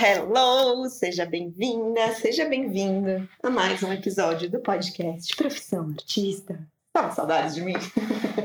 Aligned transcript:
hello! 0.00 0.88
Seja 0.88 1.26
bem-vinda, 1.26 2.14
seja 2.14 2.44
bem-vindo 2.44 3.28
a 3.42 3.50
mais 3.50 3.82
um 3.82 3.92
episódio 3.92 4.48
do 4.48 4.60
podcast 4.60 5.34
Profissão 5.34 5.88
Artista. 5.88 6.56
Tava 6.92 7.12
saudades 7.12 7.56
de 7.56 7.62
mim? 7.62 7.74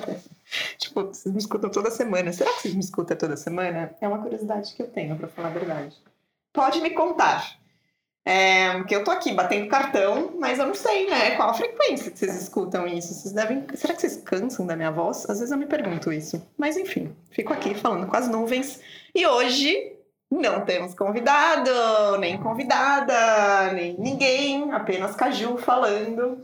tipo, 0.79 1.03
vocês 1.03 1.31
me 1.31 1.39
escutam 1.39 1.69
toda 1.69 1.91
semana. 1.91 2.33
Será 2.33 2.51
que 2.53 2.61
vocês 2.61 2.73
me 2.73 2.79
escutam 2.79 3.15
toda 3.15 3.37
semana? 3.37 3.95
É 4.01 4.07
uma 4.07 4.17
curiosidade 4.17 4.73
que 4.73 4.81
eu 4.81 4.87
tenho, 4.87 5.15
para 5.15 5.27
falar 5.27 5.49
a 5.49 5.51
verdade. 5.51 5.95
Pode 6.51 6.81
me 6.81 6.89
contar. 6.89 7.55
É, 8.25 8.73
porque 8.77 8.95
eu 8.95 9.03
tô 9.03 9.11
aqui 9.11 9.31
batendo 9.31 9.69
cartão, 9.69 10.33
mas 10.39 10.57
eu 10.57 10.65
não 10.65 10.73
sei, 10.73 11.07
né? 11.07 11.35
Qual 11.35 11.51
a 11.51 11.53
frequência 11.53 12.09
que 12.09 12.17
vocês 12.17 12.41
escutam 12.41 12.87
isso? 12.87 13.13
Vocês 13.13 13.31
devem. 13.31 13.63
Será 13.75 13.93
que 13.93 14.01
vocês 14.01 14.17
cansam 14.17 14.65
da 14.65 14.75
minha 14.75 14.91
voz? 14.91 15.29
Às 15.29 15.37
vezes 15.37 15.51
eu 15.51 15.57
me 15.59 15.67
pergunto 15.67 16.11
isso. 16.11 16.43
Mas 16.57 16.77
enfim, 16.77 17.15
fico 17.29 17.53
aqui 17.53 17.75
falando 17.75 18.07
com 18.07 18.17
as 18.17 18.27
nuvens. 18.27 18.79
E 19.13 19.27
hoje 19.27 19.92
não 20.33 20.61
temos 20.61 20.93
convidado, 20.95 22.17
nem 22.19 22.37
convidada, 22.37 23.71
nem 23.73 23.95
ninguém, 23.97 24.71
apenas 24.71 25.15
Caju 25.15 25.57
falando. 25.57 26.43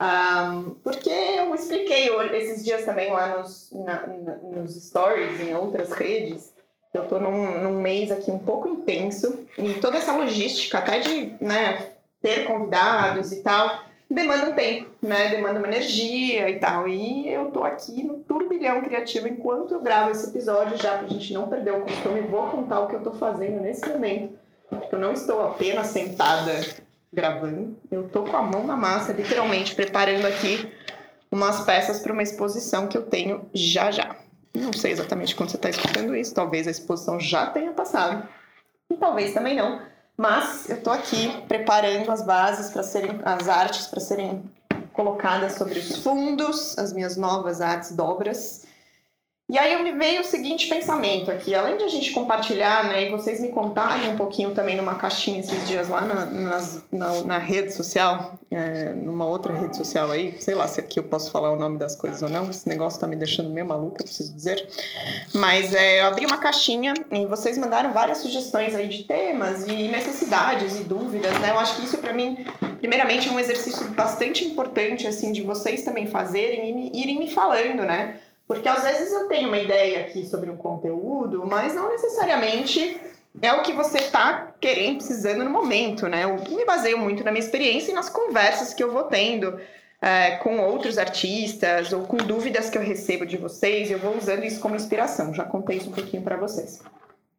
Um, 0.00 0.74
porque 0.82 1.10
eu 1.10 1.54
expliquei 1.54 2.08
esses 2.36 2.64
dias 2.64 2.84
também 2.84 3.12
lá 3.12 3.38
nos, 3.38 3.70
na, 3.72 4.06
nos 4.42 4.74
stories, 4.74 5.40
em 5.40 5.54
outras 5.54 5.92
redes, 5.92 6.52
eu 6.92 7.06
tô 7.08 7.18
num, 7.18 7.60
num, 7.60 7.80
mês 7.80 8.10
aqui 8.10 8.30
um 8.30 8.38
pouco 8.38 8.68
intenso 8.68 9.46
e 9.58 9.74
toda 9.74 9.98
essa 9.98 10.12
logística, 10.12 10.78
até 10.78 11.00
de 11.00 11.34
né, 11.40 11.90
ter 12.22 12.46
convidados 12.46 13.32
e 13.32 13.42
tal, 13.42 13.84
demanda 14.10 14.50
um 14.50 14.54
tempo, 14.54 14.90
né? 15.02 15.28
Demanda 15.28 15.58
uma 15.58 15.68
energia 15.68 16.48
e 16.48 16.58
tal. 16.58 16.88
E 16.88 17.28
eu 17.28 17.50
tô 17.50 17.64
aqui 17.64 18.02
no 18.02 18.18
turbilhão 18.20 18.82
criativo 18.82 19.28
enquanto 19.28 19.74
eu 19.74 19.80
gravo 19.80 20.10
esse 20.10 20.28
episódio, 20.28 20.76
já 20.76 20.98
pra 20.98 21.08
gente 21.08 21.32
não 21.32 21.48
perder 21.48 21.72
o 21.72 21.82
costume, 21.82 22.20
vou 22.22 22.48
contar 22.48 22.80
o 22.80 22.88
que 22.88 22.94
eu 22.94 23.02
tô 23.02 23.12
fazendo 23.12 23.60
nesse 23.60 23.88
momento. 23.88 24.38
Porque 24.68 24.94
eu 24.94 24.98
não 24.98 25.12
estou 25.12 25.42
apenas 25.42 25.88
sentada 25.88 26.52
gravando, 27.12 27.76
eu 27.90 28.08
tô 28.08 28.24
com 28.24 28.36
a 28.36 28.42
mão 28.42 28.66
na 28.66 28.76
massa, 28.76 29.12
literalmente 29.12 29.74
preparando 29.74 30.26
aqui 30.26 30.72
umas 31.30 31.60
peças 31.64 32.00
para 32.00 32.12
uma 32.12 32.22
exposição 32.22 32.88
que 32.88 32.96
eu 32.96 33.02
tenho 33.02 33.48
já 33.54 33.90
já. 33.90 34.16
Não 34.52 34.72
sei 34.72 34.92
exatamente 34.92 35.34
quando 35.34 35.50
você 35.50 35.56
está 35.56 35.70
escutando 35.70 36.14
isso, 36.16 36.34
talvez 36.34 36.66
a 36.66 36.70
exposição 36.70 37.20
já 37.20 37.46
tenha 37.46 37.72
passado, 37.72 38.28
e 38.90 38.96
talvez 38.96 39.32
também 39.32 39.56
não 39.56 39.80
mas 40.16 40.68
eu 40.68 40.76
estou 40.76 40.92
aqui 40.92 41.42
preparando 41.48 42.10
as 42.10 42.22
bases 42.22 42.70
para 42.70 42.82
serem 42.82 43.20
as 43.24 43.48
artes 43.48 43.86
para 43.86 44.00
serem 44.00 44.42
colocadas 44.92 45.54
sobre 45.54 45.78
os 45.78 45.96
fundos, 45.96 46.78
as 46.78 46.92
minhas 46.92 47.16
novas 47.16 47.60
artes 47.60 47.92
dobras. 47.92 48.63
E 49.46 49.58
aí 49.58 49.82
me 49.82 49.92
veio 49.92 50.22
o 50.22 50.24
seguinte 50.24 50.68
pensamento 50.68 51.30
aqui, 51.30 51.54
além 51.54 51.76
de 51.76 51.84
a 51.84 51.88
gente 51.88 52.12
compartilhar, 52.12 52.84
né, 52.84 53.06
e 53.06 53.10
vocês 53.10 53.40
me 53.40 53.50
contarem 53.50 54.08
um 54.08 54.16
pouquinho 54.16 54.54
também 54.54 54.74
numa 54.74 54.94
caixinha 54.94 55.40
esses 55.40 55.68
dias 55.68 55.86
lá 55.86 56.00
na, 56.00 56.24
na, 56.90 57.22
na, 57.24 57.38
rede 57.38 57.70
social, 57.70 58.38
é, 58.50 58.94
numa 58.94 59.26
outra 59.26 59.52
rede 59.52 59.76
social 59.76 60.10
aí, 60.10 60.34
sei 60.40 60.54
lá 60.54 60.66
se 60.66 60.80
aqui 60.80 60.98
eu 60.98 61.04
posso 61.04 61.30
falar 61.30 61.52
o 61.52 61.56
nome 61.56 61.76
das 61.76 61.94
coisas 61.94 62.22
ou 62.22 62.30
não, 62.30 62.48
esse 62.48 62.66
negócio 62.66 62.98
tá 62.98 63.06
me 63.06 63.16
deixando 63.16 63.50
meio 63.50 63.66
maluca, 63.66 64.02
preciso 64.02 64.34
dizer. 64.34 64.66
Mas 65.34 65.74
é, 65.74 66.00
eu 66.00 66.06
abri 66.06 66.24
uma 66.24 66.38
caixinha 66.38 66.94
e 67.12 67.26
vocês 67.26 67.58
mandaram 67.58 67.92
várias 67.92 68.18
sugestões 68.18 68.74
aí 68.74 68.88
de 68.88 69.04
temas 69.04 69.68
e 69.68 69.88
necessidades 69.88 70.80
e 70.80 70.84
dúvidas, 70.84 71.38
né? 71.40 71.50
Eu 71.50 71.58
acho 71.58 71.76
que 71.76 71.84
isso 71.84 71.98
para 71.98 72.14
mim, 72.14 72.46
primeiramente, 72.78 73.28
é 73.28 73.30
um 73.30 73.38
exercício 73.38 73.86
bastante 73.90 74.42
importante, 74.42 75.06
assim, 75.06 75.32
de 75.32 75.42
vocês 75.42 75.82
também 75.82 76.06
fazerem 76.06 76.90
e 76.94 77.02
irem 77.02 77.18
me 77.18 77.30
falando, 77.30 77.82
né? 77.82 78.18
Porque 78.46 78.68
às 78.68 78.82
vezes 78.82 79.12
eu 79.12 79.26
tenho 79.26 79.48
uma 79.48 79.58
ideia 79.58 80.00
aqui 80.00 80.26
sobre 80.26 80.50
um 80.50 80.56
conteúdo, 80.56 81.46
mas 81.46 81.74
não 81.74 81.88
necessariamente 81.88 83.00
é 83.40 83.52
o 83.52 83.62
que 83.62 83.72
você 83.72 83.98
está 83.98 84.52
querendo, 84.60 84.98
precisando 84.98 85.44
no 85.44 85.50
momento, 85.50 86.06
né? 86.06 86.24
Eu 86.24 86.36
me 86.54 86.64
baseio 86.64 86.98
muito 86.98 87.24
na 87.24 87.32
minha 87.32 87.44
experiência 87.44 87.90
e 87.90 87.94
nas 87.94 88.08
conversas 88.08 88.74
que 88.74 88.82
eu 88.82 88.92
vou 88.92 89.04
tendo 89.04 89.58
é, 90.00 90.36
com 90.36 90.60
outros 90.60 90.98
artistas 90.98 91.92
ou 91.92 92.02
com 92.02 92.18
dúvidas 92.18 92.68
que 92.68 92.76
eu 92.76 92.82
recebo 92.82 93.24
de 93.24 93.36
vocês. 93.36 93.90
Eu 93.90 93.98
vou 93.98 94.16
usando 94.16 94.44
isso 94.44 94.60
como 94.60 94.76
inspiração. 94.76 95.32
Já 95.32 95.44
contei 95.44 95.78
isso 95.78 95.88
um 95.88 95.92
pouquinho 95.92 96.22
para 96.22 96.36
vocês. 96.36 96.82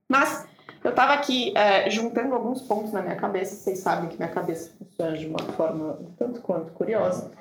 Mas 0.09 0.45
eu 0.85 0.91
estava 0.91 1.13
aqui 1.13 1.51
é, 1.57 1.89
juntando 1.89 2.35
alguns 2.35 2.61
pontos 2.61 2.91
na 2.91 3.01
minha 3.01 3.15
cabeça. 3.15 3.55
Vocês 3.55 3.79
sabem 3.79 4.07
que 4.07 4.17
minha 4.17 4.29
cabeça 4.29 4.69
funciona 4.77 5.17
de 5.17 5.25
uma 5.25 5.39
forma 5.39 5.97
tanto 6.15 6.41
quanto 6.41 6.71
curiosa. 6.73 7.31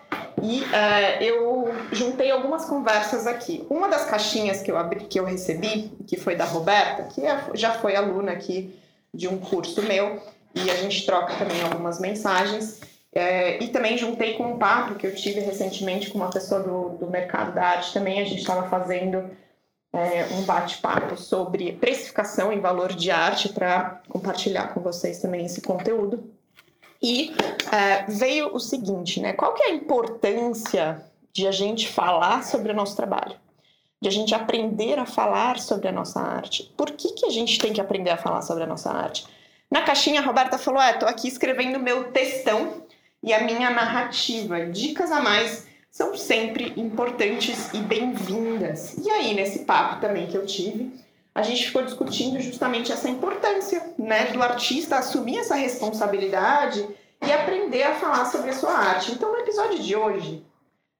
E 0.43 0.63
uh, 0.63 1.23
eu 1.23 1.75
juntei 1.93 2.31
algumas 2.31 2.65
conversas 2.65 3.27
aqui. 3.27 3.67
Uma 3.69 3.87
das 3.87 4.07
caixinhas 4.07 4.63
que 4.63 4.71
eu, 4.71 4.79
abri, 4.79 5.05
que 5.05 5.21
eu 5.21 5.27
recebi, 5.27 5.93
que 6.07 6.17
foi 6.17 6.35
da 6.35 6.47
Roberta, 6.47 7.03
que 7.15 7.21
é, 7.21 7.39
já 7.53 7.73
foi 7.73 7.95
aluna 7.95 8.33
aqui 8.33 8.75
de 9.13 9.29
um 9.29 9.37
curso 9.37 9.83
meu, 9.83 10.23
e 10.55 10.71
a 10.71 10.77
gente 10.77 11.05
troca 11.05 11.35
também 11.35 11.63
algumas 11.63 12.01
mensagens. 12.01 12.81
É, 13.13 13.63
e 13.63 13.69
também 13.69 13.99
juntei 13.99 14.35
com 14.35 14.55
um 14.55 14.59
papo 14.59 14.95
que 14.95 15.07
eu 15.07 15.15
tive 15.15 15.41
recentemente 15.41 16.11
com 16.11 16.17
uma 16.17 16.31
pessoa 16.31 16.63
do, 16.63 16.97
do 16.99 17.11
mercado 17.11 17.55
da 17.55 17.63
arte 17.63 17.93
também. 17.93 18.21
A 18.23 18.25
gente 18.25 18.41
estava 18.41 18.71
fazendo 18.71 19.31
é, 19.95 20.27
um 20.33 20.43
bate-papo 20.43 21.17
sobre 21.17 21.73
precificação 21.73 22.53
em 22.53 22.61
valor 22.61 22.93
de 22.93 23.13
arte 23.13 23.49
para 23.49 24.03
compartilhar 24.09 24.75
com 24.75 24.81
vocês 24.81 25.21
também 25.21 25.47
esse 25.47 25.61
conteúdo. 25.61 26.29
E 27.01 27.33
é, 27.73 28.05
veio 28.09 28.53
o 28.53 28.59
seguinte, 28.59 29.21
né? 29.21 29.33
Qual 29.33 29.55
que 29.55 29.63
é 29.63 29.67
a 29.69 29.75
importância 29.75 31.01
de 31.33 31.47
a 31.47 31.53
gente 31.53 31.89
falar 31.89 32.43
sobre 32.43 32.73
o 32.73 32.75
nosso 32.75 32.97
trabalho? 32.97 33.37
De 34.01 34.09
a 34.09 34.13
gente 34.13 34.35
aprender 34.35 34.99
a 34.99 35.07
falar 35.07 35.61
sobre 35.61 35.87
a 35.87 35.93
nossa 35.93 36.21
arte? 36.21 36.73
Por 36.77 36.91
que, 36.91 37.13
que 37.13 37.27
a 37.27 37.31
gente 37.31 37.59
tem 37.59 37.73
que 37.73 37.81
aprender 37.81 38.11
a 38.11 38.17
falar 38.17 38.43
sobre 38.43 38.65
a 38.65 38.67
nossa 38.67 38.91
arte? 38.91 39.27
Na 39.71 39.83
caixinha, 39.83 40.21
a 40.21 40.25
Roberta 40.25 40.59
falou: 40.59 40.83
é, 40.83 40.95
tô 40.95 41.07
aqui 41.07 41.29
escrevendo 41.29 41.79
meu 41.79 42.11
textão 42.11 42.83
e 43.23 43.33
a 43.33 43.45
minha 43.45 43.71
narrativa. 43.71 44.67
Dicas 44.67 45.13
a 45.13 45.21
mais 45.21 45.64
são 45.95 46.17
sempre 46.17 46.73
importantes 46.77 47.73
e 47.73 47.79
bem-vindas. 47.79 48.97
E 48.99 49.09
aí, 49.09 49.33
nesse 49.33 49.61
papo 49.61 50.01
também 50.01 50.27
que 50.27 50.37
eu 50.37 50.45
tive, 50.45 50.93
a 51.33 51.41
gente 51.41 51.67
ficou 51.67 51.85
discutindo 51.85 52.41
justamente 52.41 52.91
essa 52.91 53.09
importância, 53.09 53.95
né, 53.97 54.25
do 54.33 54.43
artista 54.43 54.97
assumir 54.97 55.39
essa 55.39 55.55
responsabilidade 55.55 56.85
e 57.25 57.31
aprender 57.31 57.85
a 57.85 57.95
falar 57.95 58.25
sobre 58.25 58.51
a 58.51 58.55
sua 58.55 58.73
arte. 58.73 59.13
Então, 59.13 59.31
no 59.31 59.39
episódio 59.39 59.79
de 59.79 59.95
hoje, 59.95 60.45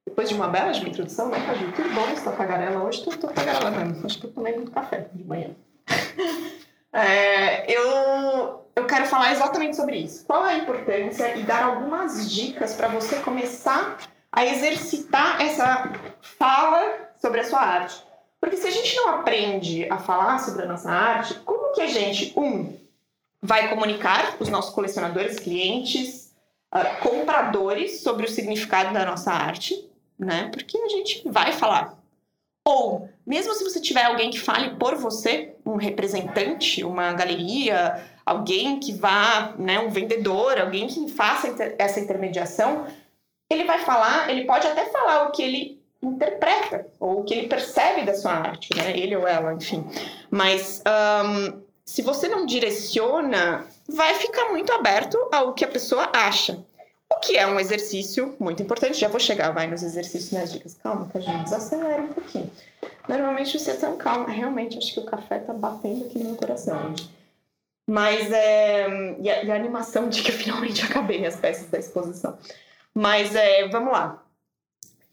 depois 0.07 0.29
de 0.29 0.37
uma 0.37 0.47
bela 0.47 0.71
de 0.71 0.79
uma 0.79 0.91
introdução, 0.91 1.29
né, 1.29 1.45
Caju? 1.45 1.73
Tudo 1.73 1.93
bom 1.93 2.07
essa 2.13 2.31
tagarela? 2.31 2.85
Hoje 2.85 3.03
tô, 3.03 3.11
tô 3.11 3.27
mesmo. 3.27 4.07
Acho 4.07 4.21
que 4.21 4.27
eu 4.27 4.33
tomei 4.33 4.55
muito 4.55 4.71
café 4.71 5.09
de 5.13 5.25
manhã. 5.25 5.51
é, 6.93 7.69
eu, 7.69 8.65
eu 8.77 8.87
quero 8.87 9.07
falar 9.07 9.33
exatamente 9.33 9.75
sobre 9.75 9.97
isso. 9.97 10.25
Qual 10.25 10.47
é 10.47 10.53
a 10.53 10.59
importância 10.59 11.35
e 11.35 11.43
dar 11.43 11.65
algumas 11.65 12.31
dicas 12.31 12.75
para 12.75 12.87
você 12.87 13.17
começar 13.17 13.99
a 14.35 14.45
exercitar 14.45 15.41
essa 15.41 15.93
fala 16.21 17.09
sobre 17.23 17.41
a 17.41 17.45
sua 17.45 17.61
arte. 17.61 18.03
Porque 18.41 18.57
se 18.57 18.67
a 18.67 18.71
gente 18.71 18.97
não 18.97 19.11
aprende 19.11 19.89
a 19.89 19.97
falar 19.97 20.39
sobre 20.41 20.65
a 20.65 20.67
nossa 20.67 20.91
arte, 20.91 21.35
como 21.45 21.73
que 21.73 21.81
a 21.81 21.87
gente, 21.87 22.33
um, 22.37 22.77
vai 23.41 23.69
comunicar 23.69 24.37
os 24.41 24.49
nossos 24.49 24.75
colecionadores, 24.75 25.39
clientes, 25.39 26.35
uh, 26.75 27.01
compradores 27.01 28.01
sobre 28.01 28.27
o 28.27 28.29
significado 28.29 28.93
da 28.93 29.07
nossa 29.07 29.31
arte, 29.31 29.89
né? 30.19 30.51
Porque 30.53 30.77
a 30.79 30.89
gente 30.89 31.23
vai 31.29 31.53
falar. 31.53 31.97
Ou, 32.67 33.09
mesmo 33.25 33.55
se 33.55 33.63
você 33.63 33.81
tiver 33.81 34.03
alguém 34.03 34.31
que 34.31 34.41
fale 34.41 34.75
por 34.77 34.97
você, 34.97 35.55
um 35.65 35.77
representante, 35.77 36.83
uma 36.83 37.13
galeria, 37.13 38.05
alguém 38.27 38.81
que 38.81 38.93
vá, 38.93 39.55
né, 39.59 39.79
um 39.79 39.91
vendedor, 39.91 40.59
alguém 40.59 40.89
que 40.89 41.09
faça 41.09 41.55
essa 41.79 42.01
intermediação, 42.01 42.87
ele 43.51 43.65
vai 43.65 43.79
falar, 43.81 44.31
ele 44.31 44.45
pode 44.45 44.67
até 44.67 44.87
falar 44.87 45.29
o 45.29 45.33
que 45.33 45.43
ele 45.43 45.85
interpreta 46.03 46.87
ou 47.01 47.21
o 47.21 47.25
que 47.25 47.35
ele 47.35 47.49
percebe 47.49 48.03
da 48.03 48.15
sua 48.15 48.33
arte, 48.33 48.75
né? 48.77 48.97
Ele 48.97 49.17
ou 49.17 49.27
ela, 49.27 49.55
enfim. 49.55 49.85
Mas 50.31 50.83
um, 50.87 51.63
se 51.85 52.03
você 52.03 52.29
não 52.29 52.47
direciona, 52.47 53.67
vai 53.89 54.15
ficar 54.15 54.51
muito 54.51 54.73
aberto 54.73 55.19
ao 55.33 55.53
que 55.53 55.65
a 55.65 55.69
pessoa 55.69 56.11
acha. 56.13 56.59
O 57.11 57.21
que 57.21 57.37
é 57.37 57.47
um 57.47 57.61
exercício 57.61 58.35
muito 58.41 58.63
importante. 58.63 58.99
Já 58.99 59.09
vou 59.09 59.21
chegar, 59.21 59.51
vai 59.51 59.67
nos 59.67 59.83
exercícios, 59.83 60.33
nas 60.33 60.53
dicas. 60.53 60.75
Calma, 60.83 61.09
que 61.11 61.19
a 61.19 61.21
gente 61.21 61.45
desacelera 61.45 62.03
um 62.03 62.13
pouquinho. 62.13 62.51
Normalmente 63.09 63.59
você 63.59 63.73
é 63.73 63.77
tão 63.77 63.97
calma. 63.97 64.29
Realmente, 64.29 64.79
acho 64.79 64.95
que 64.95 65.01
o 65.01 65.05
café 65.05 65.39
tá 65.39 65.53
batendo 65.53 66.07
aqui 66.07 66.19
no 66.19 66.31
meu 66.31 66.37
coração. 66.37 66.95
Mas 67.89 68.33
é. 68.33 68.89
E 69.21 69.31
a, 69.31 69.45
e 69.45 69.51
a 69.51 69.55
animação 69.55 70.09
de 70.09 70.23
que 70.23 70.31
eu 70.31 70.35
finalmente 70.35 70.85
acabei 70.85 71.25
as 71.25 71.37
peças 71.37 71.69
da 71.69 71.79
exposição. 71.79 72.37
Mas 72.95 73.35
é, 73.35 73.69
vamos 73.69 73.93
lá 73.93 74.25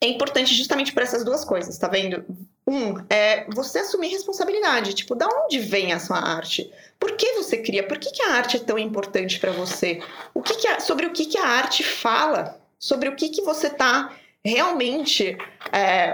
é 0.01 0.07
importante 0.07 0.56
justamente 0.56 0.92
por 0.92 1.04
essas 1.04 1.24
duas 1.24 1.45
coisas, 1.45 1.78
tá 1.78 1.88
vendo? 1.88 2.25
Um, 2.66 2.95
é 3.07 3.45
você 3.54 3.80
assumir 3.80 4.07
responsabilidade. 4.07 4.95
Tipo, 4.95 5.13
da 5.13 5.28
onde 5.28 5.60
vem 5.60 5.94
a 5.94 6.00
sua 6.00 6.18
arte? 6.18 6.72
Por 7.00 7.12
que 7.16 7.33
você 7.33 7.57
cria? 7.57 7.83
Por 7.88 8.00
que, 8.00 8.12
que 8.12 8.24
a 8.24 8.33
arte 8.33 8.57
é 8.57 8.60
tão 8.60 8.80
importante 8.80 9.39
para 9.39 9.51
você? 9.51 10.01
O 10.33 10.42
que, 10.42 10.56
que 10.56 10.68
a, 10.68 10.80
sobre 10.80 11.06
o 11.06 11.13
que, 11.13 11.28
que 11.28 11.38
a 11.38 11.45
arte 11.45 11.83
fala? 11.83 12.60
Sobre 12.80 13.10
o 13.10 13.16
que, 13.16 13.30
que 13.30 13.44
você 13.44 13.68
está 13.68 14.12
realmente 14.44 15.38
é, 15.72 16.13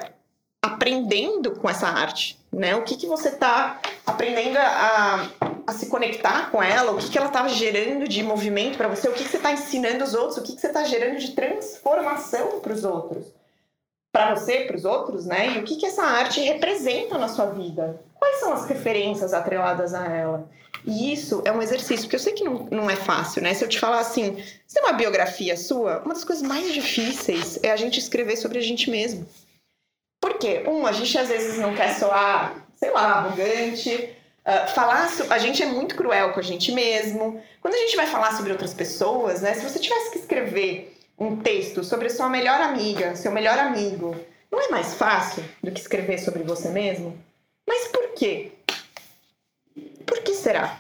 aprendendo 0.62 1.52
com 1.52 1.70
essa 1.70 1.88
arte? 1.88 2.38
Né? 2.52 2.76
O 2.76 2.84
que, 2.84 2.98
que 2.98 3.08
você 3.08 3.30
está 3.30 3.80
aprendendo 4.06 4.58
a, 4.58 5.30
a 5.68 5.74
se 5.74 5.88
conectar 5.88 6.50
com 6.50 6.64
ela, 6.64 6.94
o 6.94 6.98
que, 6.98 7.10
que 7.10 7.18
ela 7.18 7.28
está 7.28 7.46
gerando 7.50 8.08
de 8.08 8.24
movimento 8.24 8.78
para 8.78 8.88
você, 8.88 9.10
o 9.10 9.14
que, 9.14 9.26
que 9.26 9.30
você 9.30 9.36
está 9.36 9.52
ensinando 9.52 10.02
os 10.02 10.14
outros, 10.14 10.38
o 10.38 10.42
que, 10.42 10.56
que 10.56 10.62
você 10.62 10.68
está 10.68 10.86
gerando 10.86 11.20
de 11.20 11.34
transformação 11.34 12.62
para 12.62 12.72
os 12.72 12.86
outros. 12.86 13.26
Para 14.14 14.34
você, 14.34 14.62
para 14.62 14.78
os 14.78 14.86
outros, 14.86 15.26
né? 15.26 15.56
E 15.56 15.60
o 15.60 15.64
que, 15.64 15.76
que 15.76 15.86
essa 15.86 16.04
arte 16.04 16.40
representa 16.40 17.18
na 17.18 17.28
sua 17.28 17.48
vida. 17.48 18.00
Quais 18.16 18.40
são 18.40 18.54
as 18.54 18.66
referências 18.66 19.34
atreladas 19.34 19.94
a 19.94 20.08
ela? 20.08 20.50
E 20.86 21.12
isso 21.12 21.42
é 21.44 21.52
um 21.52 21.62
exercício, 21.62 22.06
porque 22.06 22.16
eu 22.16 22.20
sei 22.20 22.32
que 22.32 22.46
não, 22.46 22.66
não 22.72 22.90
é 22.90 22.96
fácil, 22.96 23.42
né? 23.42 23.54
Se 23.54 23.64
eu 23.64 23.68
te 23.68 23.78
falar 23.78 24.00
assim, 24.00 24.42
você 24.66 24.80
tem 24.80 24.84
uma 24.84 24.98
biografia 24.98 25.58
sua, 25.58 26.00
uma 26.00 26.14
das 26.14 26.24
coisas 26.24 26.48
mais 26.48 26.74
difíceis 26.74 27.60
é 27.62 27.72
a 27.72 27.76
gente 27.76 28.00
escrever 28.00 28.38
sobre 28.38 28.58
a 28.58 28.62
gente 28.62 28.90
mesmo. 28.90 29.28
Por 30.22 30.36
quê? 30.36 30.64
Um, 30.66 30.88
a 30.88 30.94
gente 30.94 31.16
às 31.18 31.28
vezes 31.28 31.60
não 31.60 31.76
quer 31.76 31.94
soar, 32.00 32.66
sei 32.78 32.90
lá, 32.92 33.18
arrogante. 33.18 34.17
Uh, 34.48 34.66
falar, 34.74 35.10
a 35.30 35.38
gente 35.38 35.62
é 35.62 35.66
muito 35.66 35.94
cruel 35.94 36.32
com 36.32 36.40
a 36.40 36.44
gente 36.44 36.72
mesmo. 36.72 37.44
Quando 37.62 37.74
a 37.74 37.80
gente 37.80 37.98
vai 37.98 38.08
falar 38.08 38.32
sobre 38.32 38.54
outras 38.54 38.74
pessoas, 38.74 39.42
né? 39.42 39.54
Se 39.54 39.62
você 39.62 39.78
tivesse 39.78 40.12
que 40.12 40.20
escrever 40.20 40.98
um 41.20 41.36
texto 41.36 41.84
sobre 41.84 42.08
a 42.08 42.10
sua 42.10 42.30
melhor 42.30 42.62
amiga, 42.62 43.14
seu 43.18 43.30
melhor 43.30 43.60
amigo, 43.60 44.16
não 44.50 44.62
é 44.62 44.70
mais 44.70 44.94
fácil 44.94 45.44
do 45.62 45.70
que 45.70 45.82
escrever 45.82 46.18
sobre 46.20 46.44
você 46.44 46.70
mesmo? 46.70 47.22
Mas 47.68 47.90
por 47.90 48.14
quê? 48.14 48.54
Por 50.06 50.20
que 50.20 50.34
será? 50.34 50.80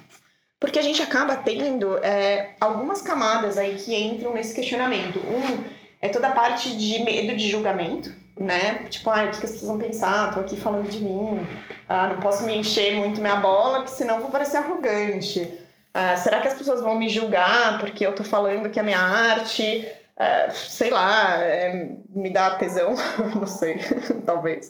Porque 0.59 0.79
a 0.79 0.81
gente 0.81 1.01
acaba 1.01 1.35
tendo 1.35 1.97
é, 1.97 2.55
algumas 2.61 3.01
camadas 3.01 3.57
aí 3.57 3.75
que 3.75 3.93
entram 3.93 4.33
nesse 4.33 4.55
questionamento. 4.55 5.19
Um 5.19 5.63
é 6.01 6.07
toda 6.07 6.29
a 6.29 6.31
parte 6.31 6.75
de 6.77 7.03
medo 7.03 7.35
de 7.35 7.49
julgamento, 7.49 8.13
né? 8.39 8.85
Tipo, 8.89 9.09
ah, 9.09 9.23
o 9.23 9.23
que 9.23 9.29
as 9.29 9.39
pessoas 9.39 9.63
vão 9.63 9.77
pensar? 9.77 10.33
Tô 10.33 10.39
aqui 10.39 10.57
falando 10.57 10.89
de 10.89 10.99
mim. 10.99 11.45
Ah, 11.87 12.09
não 12.09 12.19
posso 12.19 12.43
me 12.43 12.57
encher 12.57 12.95
muito 12.95 13.21
minha 13.21 13.37
bola, 13.37 13.79
porque 13.79 13.95
senão 13.95 14.19
vou 14.19 14.29
parecer 14.29 14.57
arrogante. 14.57 15.51
Ah, 15.93 16.15
será 16.15 16.39
que 16.41 16.47
as 16.47 16.53
pessoas 16.53 16.81
vão 16.81 16.95
me 16.95 17.09
julgar 17.09 17.79
porque 17.79 18.05
eu 18.05 18.13
tô 18.13 18.23
falando 18.23 18.69
que 18.69 18.79
a 18.79 18.83
minha 18.83 18.99
arte 18.99 19.87
é, 20.19 20.49
sei 20.49 20.89
lá, 20.89 21.37
é, 21.43 21.89
me 22.09 22.31
dá 22.31 22.55
tesão, 22.55 22.95
não 23.35 23.45
sei, 23.45 23.77
talvez. 24.25 24.67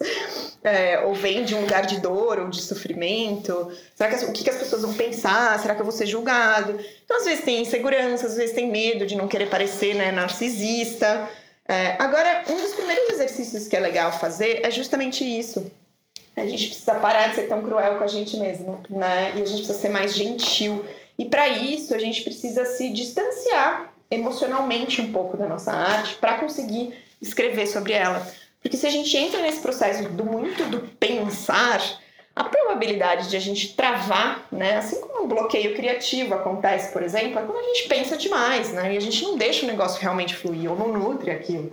É, 0.62 1.00
ou 1.00 1.14
vem 1.14 1.46
de 1.46 1.56
um 1.56 1.62
lugar 1.62 1.86
de 1.86 2.02
dor 2.02 2.38
ou 2.38 2.50
de 2.50 2.62
sofrimento. 2.62 3.72
Será 3.96 4.10
que 4.10 4.26
o 4.26 4.34
que, 4.34 4.50
as 4.50 4.58
pessoas 4.58 4.82
vão 4.82 4.94
pensar? 4.94 5.58
Será 5.60 5.74
que 5.74 5.80
eu 5.80 5.86
vou 5.86 5.94
ser 5.94 6.06
julgado? 6.06 6.78
Então, 7.06 7.16
às 7.16 7.24
vezes 7.24 7.46
tem 7.46 7.62
insegurança, 7.62 8.28
às 8.28 8.36
vezes 8.36 8.54
tem 8.54 8.70
medo 8.70 9.06
de 9.06 9.16
não 9.16 9.30
querer 9.30 9.50
parecer 9.50 9.96
né, 9.96 10.12
narcisista. 10.12 11.30
É, 11.68 11.96
agora, 12.00 12.46
um 12.50 12.56
dos 12.56 12.74
primeiros 12.74 13.10
exercícios 13.10 13.68
que 13.68 13.76
é 13.76 13.80
legal 13.80 14.12
fazer 14.18 14.66
é 14.66 14.72
justamente 14.72 15.24
isso. 15.24 15.70
A 16.36 16.46
gente 16.46 16.68
precisa 16.68 16.96
parar 16.96 17.30
de 17.30 17.36
ser 17.36 17.48
tão 17.48 17.62
cruel 17.64 17.98
com 17.98 18.04
a 18.04 18.08
gente 18.08 18.38
mesmo, 18.38 18.82
né? 18.90 19.34
E 19.36 19.42
a 19.42 19.46
gente 19.46 19.58
precisa 19.58 19.74
ser 19.74 19.90
mais 19.90 20.14
gentil. 20.16 20.86
E 21.18 21.26
para 21.26 21.48
isso, 21.50 21.94
a 21.96 21.98
gente 21.98 22.22
precisa 22.22 22.64
se 22.66 22.90
distanciar 22.92 23.92
emocionalmente 24.10 25.02
um 25.02 25.12
pouco 25.12 25.36
da 25.36 25.48
nossa 25.48 25.72
arte 25.72 26.16
para 26.16 26.38
conseguir 26.38 26.94
escrever 27.22 27.68
sobre 27.68 27.94
ela. 27.94 28.26
Porque 28.62 28.78
se 28.78 28.86
a 28.86 28.90
gente 28.90 29.16
entra 29.18 29.42
nesse 29.42 29.62
processo 29.62 30.08
do 30.10 30.24
muito 30.24 30.64
do 30.66 30.80
pensar, 31.00 31.82
a 32.38 32.44
probabilidade 32.44 33.30
de 33.30 33.36
a 33.36 33.40
gente 33.40 33.76
travar, 33.76 34.46
né, 34.52 34.78
assim 34.78 35.02
como 35.02 35.24
um 35.24 35.28
bloqueio 35.28 35.76
criativo 35.76 36.36
acontece, 36.36 36.94
por 36.94 37.02
exemplo, 37.02 37.40
é 37.40 37.44
quando 37.44 37.58
a 37.58 37.64
gente 37.74 37.88
pensa 37.88 38.16
demais, 38.16 38.72
né, 38.72 38.94
e 38.94 38.98
a 38.98 39.02
gente 39.02 39.24
não 39.24 39.36
deixa 39.36 39.66
o 39.66 39.68
negócio 39.68 40.00
realmente 40.00 40.36
fluir 40.36 40.72
ou 40.72 40.78
não 40.78 40.88
nutre 40.90 41.32
aquilo. 41.32 41.72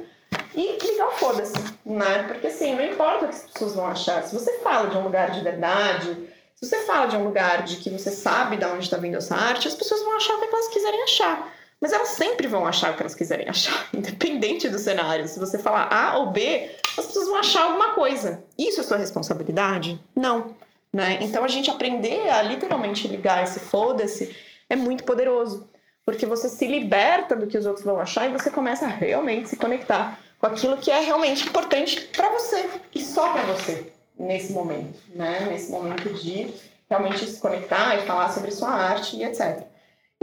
E 0.54 0.78
ligar 0.82 1.08
o 1.08 1.12
foda-se, 1.12 1.54
né? 1.84 2.24
Porque 2.28 2.46
assim, 2.46 2.74
não 2.74 2.84
importa 2.84 3.24
o 3.24 3.28
que 3.28 3.34
as 3.34 3.42
pessoas 3.42 3.74
vão 3.74 3.86
achar. 3.86 4.22
Se 4.22 4.34
você 4.34 4.58
fala 4.60 4.88
de 4.88 4.96
um 4.96 5.02
lugar 5.02 5.30
de 5.30 5.40
verdade, 5.40 6.16
se 6.54 6.66
você 6.66 6.84
fala 6.84 7.06
de 7.06 7.16
um 7.16 7.24
lugar 7.24 7.62
de 7.64 7.76
que 7.76 7.90
você 7.90 8.10
sabe 8.10 8.56
de 8.56 8.64
onde 8.64 8.84
está 8.84 8.96
vindo 8.96 9.16
essa 9.16 9.34
arte, 9.34 9.68
as 9.68 9.74
pessoas 9.74 10.02
vão 10.02 10.16
achar 10.16 10.34
o 10.34 10.40
que 10.40 10.46
elas 10.46 10.68
quiserem 10.68 11.02
achar. 11.02 11.52
Mas 11.84 11.92
elas 11.92 12.08
sempre 12.08 12.46
vão 12.46 12.66
achar 12.66 12.92
o 12.92 12.96
que 12.96 13.02
elas 13.02 13.14
quiserem 13.14 13.46
achar, 13.46 13.88
independente 13.92 14.70
do 14.70 14.78
cenário. 14.78 15.28
Se 15.28 15.38
você 15.38 15.58
falar 15.58 15.92
A 15.92 16.16
ou 16.16 16.30
B, 16.30 16.70
as 16.96 17.04
pessoas 17.04 17.28
vão 17.28 17.36
achar 17.36 17.64
alguma 17.64 17.92
coisa. 17.92 18.42
Isso 18.56 18.80
é 18.80 18.82
sua 18.82 18.96
responsabilidade? 18.96 20.00
Não. 20.16 20.56
Né? 20.90 21.18
Então 21.20 21.44
a 21.44 21.48
gente 21.48 21.70
aprender 21.70 22.26
a 22.30 22.40
literalmente 22.40 23.06
ligar 23.06 23.44
esse 23.44 23.60
foda-se 23.60 24.34
é 24.70 24.74
muito 24.74 25.04
poderoso. 25.04 25.68
Porque 26.06 26.24
você 26.24 26.48
se 26.48 26.66
liberta 26.66 27.36
do 27.36 27.46
que 27.46 27.58
os 27.58 27.66
outros 27.66 27.84
vão 27.84 28.00
achar 28.00 28.30
e 28.30 28.32
você 28.32 28.50
começa 28.50 28.86
a 28.86 28.88
realmente 28.88 29.50
se 29.50 29.56
conectar 29.56 30.18
com 30.38 30.46
aquilo 30.46 30.78
que 30.78 30.90
é 30.90 31.00
realmente 31.00 31.46
importante 31.46 32.00
para 32.16 32.30
você 32.30 32.66
e 32.94 33.02
só 33.02 33.30
para 33.30 33.42
você 33.42 33.92
nesse 34.18 34.54
momento, 34.54 34.98
né? 35.14 35.48
Nesse 35.50 35.70
momento 35.70 36.08
de 36.14 36.50
realmente 36.88 37.26
se 37.26 37.38
conectar 37.38 37.94
e 37.96 38.06
falar 38.06 38.32
sobre 38.32 38.50
sua 38.52 38.70
arte 38.70 39.16
e 39.16 39.22
etc. 39.22 39.73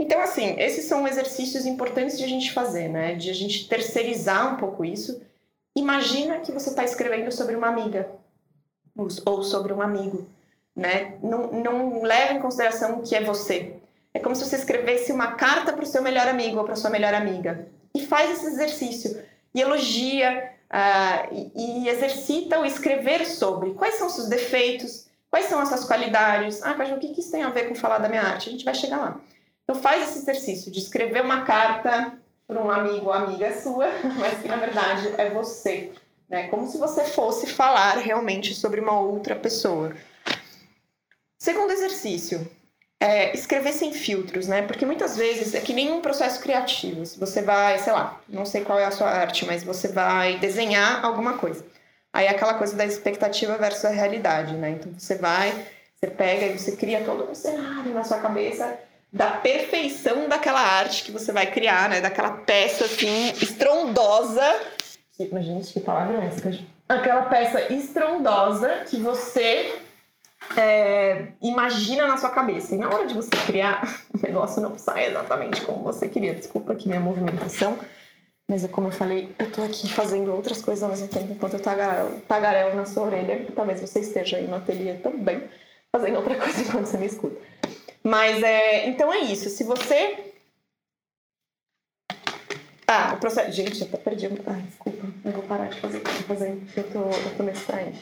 Então, 0.02 0.20
assim, 0.20 0.56
esses 0.58 0.86
são 0.86 1.06
exercícios 1.06 1.64
importantes 1.64 2.18
de 2.18 2.24
a 2.24 2.26
gente 2.26 2.52
fazer, 2.52 2.88
né? 2.88 3.14
De 3.14 3.30
a 3.30 3.32
gente 3.32 3.68
terceirizar 3.68 4.52
um 4.52 4.56
pouco 4.56 4.84
isso. 4.84 5.22
Imagina 5.76 6.40
que 6.40 6.50
você 6.50 6.70
está 6.70 6.82
escrevendo 6.82 7.30
sobre 7.30 7.54
uma 7.54 7.68
amiga 7.68 8.10
ou 9.24 9.44
sobre 9.44 9.72
um 9.72 9.80
amigo, 9.80 10.26
né? 10.74 11.16
Não, 11.22 11.52
não 11.52 12.02
leve 12.02 12.34
em 12.34 12.40
consideração 12.40 13.00
que 13.02 13.14
é 13.14 13.22
você. 13.22 13.76
É 14.12 14.18
como 14.18 14.34
se 14.34 14.44
você 14.44 14.56
escrevesse 14.56 15.12
uma 15.12 15.34
carta 15.34 15.72
para 15.72 15.84
o 15.84 15.86
seu 15.86 16.02
melhor 16.02 16.26
amigo 16.26 16.58
ou 16.58 16.64
para 16.64 16.74
sua 16.74 16.90
melhor 16.90 17.14
amiga. 17.14 17.68
E 17.94 18.04
faz 18.04 18.32
esse 18.32 18.46
exercício. 18.46 19.22
E 19.54 19.60
elogia 19.60 20.50
uh, 20.68 21.52
e, 21.54 21.84
e 21.84 21.88
exercita 21.88 22.58
o 22.58 22.66
escrever 22.66 23.24
sobre 23.24 23.70
quais 23.74 23.94
são 23.94 24.08
os 24.08 24.14
seus 24.14 24.28
defeitos, 24.28 25.06
quais 25.30 25.46
são 25.46 25.60
as 25.60 25.68
suas 25.68 25.84
qualidades. 25.84 26.60
Ah, 26.60 26.74
Caju, 26.74 26.96
o 26.96 26.98
que 26.98 27.20
isso 27.20 27.30
tem 27.30 27.44
a 27.44 27.50
ver 27.50 27.68
com 27.68 27.74
falar 27.76 27.98
da 27.98 28.08
minha 28.08 28.22
arte? 28.22 28.48
A 28.48 28.52
gente 28.52 28.64
vai 28.64 28.74
chegar 28.74 28.98
lá. 28.98 29.20
Então 29.64 29.80
faz 29.80 30.10
esse 30.10 30.18
exercício 30.18 30.70
de 30.70 30.78
escrever 30.78 31.22
uma 31.22 31.42
carta 31.42 32.18
para 32.46 32.62
um 32.62 32.70
amigo 32.70 33.06
ou 33.06 33.12
amiga 33.12 33.52
sua, 33.60 33.88
mas 34.18 34.40
que 34.40 34.48
na 34.48 34.56
verdade 34.56 35.08
é 35.16 35.30
você, 35.30 35.92
né? 36.28 36.48
Como 36.48 36.66
se 36.66 36.78
você 36.78 37.04
fosse 37.04 37.46
falar 37.46 37.98
realmente 37.98 38.54
sobre 38.54 38.80
uma 38.80 38.98
outra 38.98 39.36
pessoa. 39.36 39.94
Segundo 41.38 41.72
exercício, 41.72 42.48
é 43.00 43.34
escrever 43.34 43.72
sem 43.72 43.92
filtros, 43.92 44.46
né? 44.46 44.62
Porque 44.62 44.86
muitas 44.86 45.16
vezes 45.16 45.54
é 45.54 45.60
que 45.60 45.72
nem 45.72 45.90
um 45.90 46.00
processo 46.00 46.40
criativo. 46.40 47.04
Você 47.04 47.42
vai, 47.42 47.78
sei 47.78 47.92
lá, 47.92 48.20
não 48.28 48.46
sei 48.46 48.64
qual 48.64 48.78
é 48.78 48.84
a 48.84 48.92
sua 48.92 49.08
arte, 49.08 49.44
mas 49.44 49.64
você 49.64 49.88
vai 49.88 50.38
desenhar 50.38 51.04
alguma 51.04 51.36
coisa. 51.36 51.64
Aí 52.12 52.26
é 52.26 52.30
aquela 52.30 52.54
coisa 52.54 52.76
da 52.76 52.84
expectativa 52.84 53.56
versus 53.58 53.84
a 53.86 53.90
realidade, 53.90 54.54
né? 54.54 54.70
Então 54.70 54.92
você 54.96 55.16
vai, 55.16 55.50
você 55.96 56.06
pega 56.06 56.46
e 56.46 56.58
você 56.58 56.76
cria 56.76 57.02
todo 57.02 57.28
um 57.28 57.34
cenário 57.34 57.92
na 57.92 58.04
sua 58.04 58.20
cabeça 58.20 58.78
da 59.12 59.30
perfeição 59.30 60.28
daquela 60.28 60.60
arte 60.60 61.04
que 61.04 61.12
você 61.12 61.32
vai 61.32 61.50
criar, 61.50 61.88
né? 61.88 62.00
Daquela 62.00 62.30
peça 62.30 62.86
assim 62.86 63.30
estrondosa. 63.40 64.42
Gente, 65.18 65.74
que 65.74 65.80
palavra 65.80 66.24
é 66.24 66.26
essa? 66.26 66.50
Aquela 66.88 67.22
peça 67.22 67.72
estrondosa 67.72 68.84
que 68.88 68.96
você 68.96 69.78
é, 70.56 71.26
imagina 71.42 72.06
na 72.06 72.16
sua 72.16 72.30
cabeça. 72.30 72.74
E 72.74 72.78
na 72.78 72.88
hora 72.88 73.06
de 73.06 73.14
você 73.14 73.30
criar, 73.46 74.00
o 74.14 74.26
negócio 74.26 74.62
não 74.62 74.78
sai 74.78 75.06
exatamente 75.06 75.60
como 75.60 75.84
você 75.84 76.08
queria. 76.08 76.34
Desculpa 76.34 76.72
aqui 76.72 76.88
minha 76.88 77.00
movimentação. 77.00 77.78
Mas 78.48 78.64
é 78.64 78.68
como 78.68 78.88
eu 78.88 78.92
falei, 78.92 79.32
eu 79.38 79.50
tô 79.50 79.62
aqui 79.62 79.88
fazendo 79.88 80.34
outras 80.34 80.60
coisas 80.60 80.82
ao 80.82 80.90
mesmo 80.90 81.08
tempo 81.08 81.32
enquanto 81.32 81.54
eu 81.54 81.60
tagarelo, 81.60 82.20
tagarelo 82.22 82.74
na 82.74 82.84
sua 82.84 83.04
orelha. 83.04 83.46
Talvez 83.54 83.80
você 83.80 84.00
esteja 84.00 84.36
aí 84.38 84.46
no 84.46 84.56
ateliê 84.56 84.94
também, 84.94 85.42
fazendo 85.90 86.16
outra 86.16 86.34
coisa 86.34 86.60
enquanto 86.60 86.86
você 86.86 86.98
me 86.98 87.06
escuta. 87.06 87.51
Mas 88.02 88.42
é. 88.42 88.86
Então 88.88 89.12
é 89.12 89.20
isso. 89.20 89.48
Se 89.48 89.64
você. 89.64 90.32
Ah, 92.86 93.14
o 93.14 93.20
processo. 93.20 93.52
Gente, 93.52 93.80
eu 93.80 93.86
até 93.86 93.96
perdi. 93.98 94.26
Ah, 94.46 94.52
desculpa. 94.52 95.06
Eu 95.24 95.32
vou 95.32 95.42
parar 95.44 95.68
de 95.68 95.80
fazer 95.80 95.98
o 95.98 96.00
que 96.00 96.10
eu 96.10 96.16
tô 96.16 96.22
fazendo, 96.22 96.68
eu 96.76 96.90
tô, 96.90 96.98
eu 96.98 97.36
tô 97.36 97.42
me 97.42 97.52
distraindo. 97.52 97.96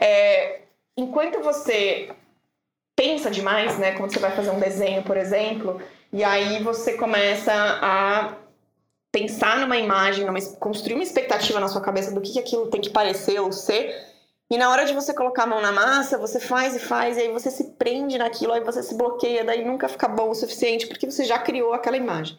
É, 0.00 0.60
enquanto 0.96 1.40
você 1.40 2.10
pensa 2.96 3.30
demais, 3.30 3.78
né? 3.78 3.92
Quando 3.92 4.12
você 4.12 4.18
vai 4.18 4.32
fazer 4.32 4.50
um 4.50 4.58
desenho, 4.58 5.02
por 5.02 5.16
exemplo, 5.16 5.80
e 6.12 6.24
aí 6.24 6.62
você 6.62 6.94
começa 6.94 7.52
a 7.52 8.34
pensar 9.12 9.58
numa 9.58 9.76
imagem, 9.76 10.24
numa, 10.24 10.40
construir 10.56 10.94
uma 10.94 11.02
expectativa 11.02 11.60
na 11.60 11.68
sua 11.68 11.80
cabeça 11.80 12.12
do 12.12 12.20
que, 12.20 12.32
que 12.32 12.38
aquilo 12.40 12.68
tem 12.68 12.80
que 12.80 12.90
parecer 12.90 13.40
ou 13.40 13.52
ser 13.52 14.07
e 14.50 14.56
na 14.56 14.70
hora 14.70 14.86
de 14.86 14.94
você 14.94 15.12
colocar 15.12 15.42
a 15.42 15.46
mão 15.46 15.60
na 15.60 15.72
massa, 15.72 16.16
você 16.16 16.40
faz 16.40 16.74
e 16.74 16.78
faz, 16.78 17.16
e 17.16 17.20
aí 17.20 17.32
você 17.32 17.50
se 17.50 17.64
prende 17.72 18.16
naquilo, 18.16 18.52
aí 18.52 18.64
você 18.64 18.82
se 18.82 18.94
bloqueia, 18.94 19.44
daí 19.44 19.64
nunca 19.64 19.88
fica 19.88 20.08
bom 20.08 20.30
o 20.30 20.34
suficiente, 20.34 20.86
porque 20.86 21.10
você 21.10 21.24
já 21.24 21.38
criou 21.38 21.74
aquela 21.74 21.96
imagem. 21.96 22.38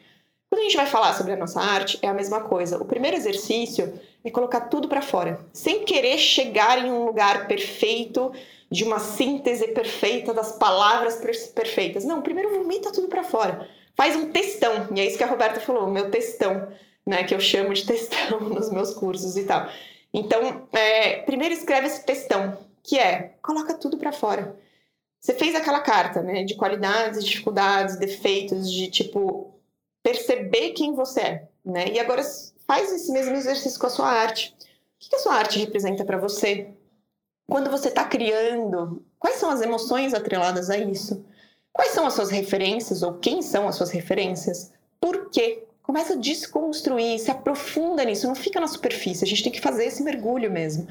Quando 0.50 0.62
a 0.62 0.64
gente 0.64 0.78
vai 0.78 0.88
falar 0.88 1.14
sobre 1.14 1.34
a 1.34 1.38
nossa 1.38 1.62
arte, 1.62 2.00
é 2.02 2.08
a 2.08 2.14
mesma 2.14 2.42
coisa. 2.42 2.82
O 2.82 2.86
primeiro 2.86 3.16
exercício 3.16 3.94
é 4.26 4.32
colocar 4.32 4.62
tudo 4.62 4.88
para 4.88 5.04
fora, 5.04 5.40
sem 5.54 5.86
querer 5.86 6.18
chegar 6.18 6.84
em 6.84 6.92
um 6.92 7.06
lugar 7.06 7.48
perfeito, 7.48 8.32
de 8.72 8.84
uma 8.84 8.98
síntese 8.98 9.68
perfeita 9.68 10.34
das 10.34 10.54
palavras 10.54 11.18
perfeitas. 11.54 12.04
Não, 12.04 12.24
primeiro 12.24 12.50
vomita 12.50 12.92
tudo 12.92 13.08
para 13.08 13.24
fora. 13.24 13.68
Faz 13.96 14.16
um 14.16 14.32
textão, 14.32 14.88
e 14.96 15.00
é 15.00 15.06
isso 15.06 15.18
que 15.18 15.24
a 15.24 15.28
Roberta 15.28 15.60
falou, 15.60 15.88
meu 15.88 16.10
textão, 16.10 16.68
né, 17.06 17.24
que 17.24 17.36
eu 17.36 17.40
chamo 17.40 17.74
de 17.74 17.86
textão 17.88 18.40
nos 18.40 18.72
meus 18.72 18.94
cursos 18.96 19.38
e 19.38 19.44
tal. 19.44 19.70
Então, 20.14 20.68
é, 20.72 21.22
primeiro 21.22 21.54
escreve 21.54 21.88
esse 21.88 22.04
textão, 22.06 22.58
que 22.84 22.98
é, 22.98 23.36
coloca 23.42 23.74
tudo 23.76 23.98
para 23.98 24.12
fora. 24.12 24.56
você 25.20 25.34
fez 25.34 25.56
aquela 25.56 25.80
carta, 25.80 26.22
né, 26.22 26.44
de 26.44 26.56
qualidades, 26.56 27.24
dificuldades, 27.24 27.98
defeitos, 27.98 28.72
de 28.72 28.90
tipo 28.90 29.54
perceber 30.02 30.72
quem 30.72 30.96
você 30.96 31.22
é, 31.22 31.48
né? 31.64 31.90
E 31.90 32.00
agora 32.00 32.24
faz 32.66 32.92
esse 32.92 33.12
mesmo 33.12 33.36
exercício 33.36 33.80
com 33.80 33.88
a 33.88 33.90
sua 33.90 34.08
arte. 34.08 34.56
O 34.60 35.10
que 35.10 35.16
a 35.16 35.20
sua 35.20 35.36
arte 35.36 35.60
representa 35.60 36.06
para 36.06 36.18
você? 36.18 36.74
Quando 37.48 37.70
você 37.70 37.90
está 37.90 38.06
criando, 38.06 39.04
quais 39.18 39.38
são 39.38 39.50
as 39.50 39.62
emoções 39.62 40.14
atreladas 40.14 40.70
a 40.70 40.78
isso? 40.78 41.26
Quais 41.74 41.92
são 41.92 42.06
as 42.06 42.14
suas 42.14 42.30
referências 42.30 43.04
ou 43.04 43.14
quem 43.14 43.42
são 43.42 43.68
as 43.68 43.76
suas 43.76 43.92
referências? 43.92 44.72
Por 45.00 45.30
quê? 45.30 45.66
Começa 45.90 46.14
a 46.14 46.18
desconstruir, 46.18 47.18
se 47.18 47.32
aprofunda 47.32 48.06
nisso, 48.06 48.28
não 48.28 48.36
fica 48.36 48.60
na 48.60 48.68
superfície. 48.68 49.24
A 49.24 49.28
gente 49.28 49.42
tem 49.42 49.52
que 49.52 49.60
fazer 49.60 49.86
esse 49.86 50.04
mergulho 50.04 50.52
mesmo. 50.52 50.88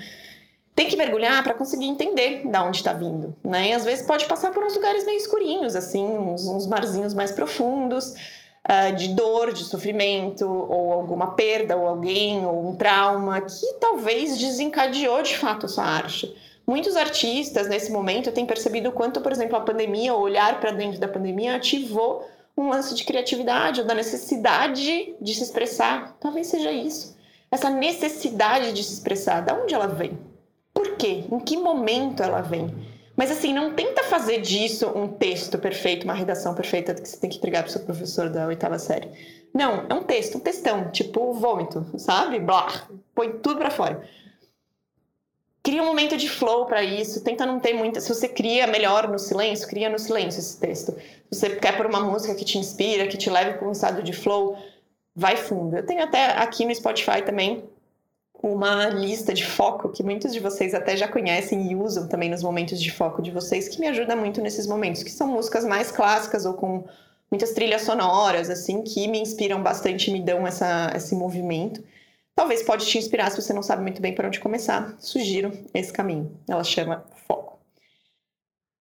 Tem 0.75 0.89
que 0.89 0.97
mergulhar 0.97 1.41
para 1.45 1.55
conseguir 1.55 1.87
entender 1.87 2.43
de 2.45 2.59
onde 2.59 2.79
está 2.79 2.93
vindo, 2.93 3.33
né? 3.45 3.69
E 3.69 3.73
às 3.75 3.85
vezes 3.85 4.05
pode 4.05 4.25
passar 4.25 4.51
por 4.51 4.65
uns 4.65 4.75
lugares 4.75 5.07
meio 5.07 5.17
escurinhos, 5.17 5.77
assim, 5.77 6.05
uns, 6.05 6.49
uns 6.49 6.67
marzinhos 6.67 7.15
mais 7.15 7.31
profundos, 7.31 8.13
uh, 8.69 8.93
de 8.97 9.15
dor, 9.15 9.53
de 9.53 9.63
sofrimento, 9.63 10.45
ou 10.45 10.93
alguma 10.93 11.37
perda, 11.37 11.77
ou 11.77 11.87
alguém, 11.87 12.45
ou 12.45 12.69
um 12.69 12.75
trauma, 12.75 13.41
que 13.41 13.75
talvez 13.75 14.37
desencadeou 14.37 15.23
de 15.23 15.37
fato 15.37 15.67
a 15.67 15.69
sua 15.69 15.85
arte. 15.85 16.37
Muitos 16.67 16.97
artistas 16.97 17.69
nesse 17.69 17.93
momento 17.93 18.33
têm 18.33 18.45
percebido 18.45 18.89
o 18.89 18.93
quanto, 18.93 19.21
por 19.21 19.31
exemplo, 19.31 19.55
a 19.55 19.61
pandemia, 19.61 20.13
o 20.13 20.21
olhar 20.21 20.59
para 20.59 20.73
dentro 20.73 20.99
da 20.99 21.07
pandemia, 21.07 21.55
ativou 21.55 22.27
um 22.61 22.69
lance 22.71 22.95
de 22.95 23.05
criatividade 23.05 23.81
ou 23.81 23.87
da 23.87 23.95
necessidade 23.95 25.15
de 25.21 25.35
se 25.35 25.43
expressar. 25.43 26.17
Talvez 26.19 26.49
seja 26.49 26.73
isso. 26.73 27.17
Essa 27.51 27.71
necessidade 27.71 28.73
de 28.73 28.83
se 28.83 28.95
expressar, 28.95 29.41
da 29.43 29.55
onde 29.55 29.75
ela 29.75 29.87
vem? 29.87 30.19
Por 30.75 30.97
quê? 30.97 31.25
Em 31.31 31.39
que 31.39 31.57
momento 31.57 32.23
ela 32.23 32.41
vem? 32.41 32.75
Mas 33.17 33.31
assim, 33.31 33.53
não 33.53 33.75
tenta 33.75 34.05
fazer 34.05 34.41
disso 34.41 34.89
um 34.95 35.09
texto 35.09 35.59
perfeito, 35.59 36.05
uma 36.05 36.15
redação 36.15 36.55
perfeita 36.55 36.95
que 36.95 37.09
você 37.09 37.17
tem 37.17 37.31
que 37.31 37.39
entregar 37.39 37.63
para 37.63 37.71
o 37.71 37.73
seu 37.73 37.83
professor 37.83 38.29
da 38.29 38.47
oitava 38.47 38.79
série. 38.79 39.09
Não, 39.55 39.87
é 39.89 39.95
um 39.95 40.03
texto, 40.03 40.37
um 40.37 40.41
textão, 40.41 40.91
tipo 40.91 41.33
vômito, 41.33 41.85
sabe? 41.97 42.39
Blá, 42.39 42.87
põe 43.15 43.33
tudo 43.33 43.59
para 43.59 43.71
fora 43.71 44.07
cria 45.63 45.83
um 45.83 45.87
momento 45.87 46.17
de 46.17 46.29
flow 46.29 46.67
para 46.67 46.83
isso, 46.83 47.23
tenta 47.23 47.45
não 47.45 47.61
ter 47.61 47.73
muita. 47.73 48.01
Se 48.01 48.09
você 48.09 48.29
cria 48.29 48.67
melhor 48.67 49.09
no 49.09 49.19
silêncio, 49.19 49.69
cria 49.69 49.89
no 49.89 49.99
silêncio 49.99 50.39
esse 50.39 50.59
texto. 50.59 50.93
Se 51.31 51.41
você 51.41 51.57
quer 51.57 51.77
por 51.77 51.87
uma 51.87 52.01
música 52.01 52.35
que 52.35 52.45
te 52.45 52.59
inspira, 52.59 53.07
que 53.07 53.17
te 53.17 53.29
leve 53.29 53.59
para 53.59 53.69
um 53.69 53.73
estado 53.73 54.03
de 54.03 54.13
flow, 54.13 54.57
vai 55.15 55.37
fundo. 55.37 55.77
Eu 55.77 55.85
tenho 55.85 56.03
até 56.03 56.27
aqui 56.39 56.65
no 56.65 56.75
Spotify 56.75 57.23
também 57.25 57.65
uma 58.41 58.89
lista 58.89 59.35
de 59.35 59.45
foco 59.45 59.89
que 59.89 60.03
muitos 60.03 60.33
de 60.33 60.39
vocês 60.39 60.73
até 60.73 60.97
já 60.97 61.09
conhecem 61.09 61.71
e 61.71 61.75
usam 61.75 62.07
também 62.07 62.31
nos 62.31 62.43
momentos 62.43 62.81
de 62.81 62.93
foco 62.93 63.21
de 63.21 63.33
vocês, 63.33 63.69
que 63.69 63.81
me 63.81 63.89
ajuda 63.89 64.15
muito 64.15 64.41
nesses 64.41 64.67
momentos, 64.67 65.03
que 65.03 65.11
são 65.11 65.27
músicas 65.27 65.65
mais 65.65 65.91
clássicas 65.91 66.47
ou 66.47 66.55
com 66.55 66.85
muitas 67.31 67.51
trilhas 67.51 67.83
sonoras, 67.83 68.49
assim, 68.49 68.83
que 68.83 69.09
me 69.09 69.21
inspiram 69.21 69.63
bastante 69.63 70.09
e 70.09 70.13
me 70.13 70.21
dão 70.21 70.47
essa, 70.47 70.93
esse 70.95 71.15
movimento. 71.15 71.83
Talvez 72.39 72.63
pode 72.63 72.87
te 72.87 72.97
inspirar 72.97 73.33
se 73.33 73.43
você 73.43 73.53
não 73.53 73.65
sabe 73.65 73.83
muito 73.83 74.01
bem 74.01 74.15
por 74.15 74.25
onde 74.25 74.39
começar. 74.39 74.95
Sugiro 75.01 75.51
esse 75.75 75.93
caminho. 75.93 76.39
Ela 76.49 76.63
chama 76.63 77.05
foco. 77.27 77.59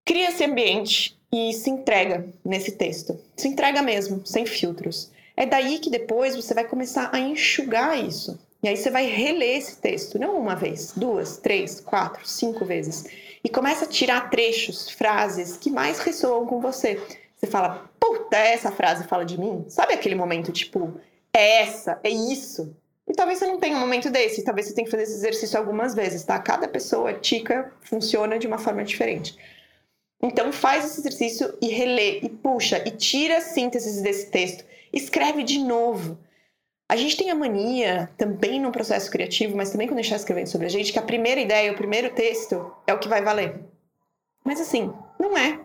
Cria 0.05 0.29
esse 0.29 0.43
ambiente 0.43 1.19
e 1.33 1.51
se 1.53 1.67
entrega 1.67 2.31
nesse 2.45 2.73
texto. 2.73 3.19
Se 3.35 3.47
entrega 3.47 3.81
mesmo, 3.81 4.21
sem 4.27 4.45
filtros. 4.45 5.11
É 5.35 5.43
daí 5.43 5.79
que 5.79 5.89
depois 5.89 6.35
você 6.35 6.53
vai 6.53 6.65
começar 6.65 7.09
a 7.11 7.17
enxugar 7.17 7.99
isso. 7.99 8.39
E 8.61 8.67
aí 8.67 8.77
você 8.77 8.91
vai 8.91 9.07
reler 9.07 9.57
esse 9.57 9.77
texto, 9.77 10.19
não 10.19 10.39
uma 10.39 10.55
vez, 10.55 10.93
duas, 10.95 11.37
três, 11.37 11.79
quatro, 11.79 12.27
cinco 12.27 12.63
vezes. 12.63 13.05
E 13.43 13.49
começa 13.49 13.85
a 13.85 13.89
tirar 13.89 14.29
trechos, 14.29 14.87
frases 14.87 15.57
que 15.57 15.71
mais 15.71 15.97
ressoam 15.97 16.45
com 16.45 16.61
você. 16.61 17.01
Você 17.35 17.47
fala, 17.47 17.89
puta, 17.99 18.37
essa 18.37 18.71
frase 18.71 19.07
fala 19.07 19.25
de 19.25 19.39
mim? 19.39 19.65
Sabe 19.67 19.93
aquele 19.93 20.13
momento 20.13 20.51
tipo, 20.51 21.01
é 21.33 21.63
essa, 21.63 21.99
é 22.03 22.09
isso? 22.11 22.71
E 23.07 23.13
talvez 23.13 23.39
você 23.39 23.47
não 23.47 23.59
tenha 23.59 23.77
um 23.77 23.79
momento 23.79 24.09
desse, 24.09 24.43
talvez 24.43 24.67
você 24.67 24.73
tenha 24.73 24.85
que 24.85 24.91
fazer 24.91 25.03
esse 25.03 25.13
exercício 25.13 25.57
algumas 25.57 25.95
vezes, 25.95 26.23
tá? 26.23 26.37
Cada 26.39 26.67
pessoa, 26.67 27.13
tica, 27.13 27.71
funciona 27.81 28.37
de 28.37 28.47
uma 28.47 28.57
forma 28.57 28.83
diferente. 28.83 29.37
Então 30.21 30.51
faz 30.51 30.83
esse 30.85 30.99
exercício 30.99 31.57
e 31.61 31.67
relê, 31.67 32.19
e 32.19 32.29
puxa, 32.29 32.83
e 32.85 32.91
tira 32.91 33.39
sínteses 33.39 34.01
desse 34.01 34.29
texto. 34.29 34.65
Escreve 34.91 35.43
de 35.43 35.59
novo. 35.59 36.17
A 36.89 36.95
gente 36.95 37.17
tem 37.17 37.29
a 37.29 37.35
mania, 37.35 38.09
também 38.17 38.59
no 38.59 38.71
processo 38.71 39.11
criativo, 39.11 39.55
mas 39.55 39.69
também 39.69 39.87
quando 39.87 39.99
a 39.99 40.01
gente 40.01 40.11
está 40.11 40.17
escrevendo 40.17 40.47
sobre 40.47 40.67
a 40.67 40.69
gente, 40.69 40.91
que 40.91 40.99
a 40.99 41.03
primeira 41.03 41.39
ideia, 41.39 41.71
o 41.71 41.77
primeiro 41.77 42.09
texto 42.11 42.73
é 42.85 42.93
o 42.93 42.99
que 42.99 43.09
vai 43.09 43.21
valer. 43.21 43.59
Mas 44.43 44.59
assim, 44.61 44.93
não 45.19 45.37
é. 45.37 45.59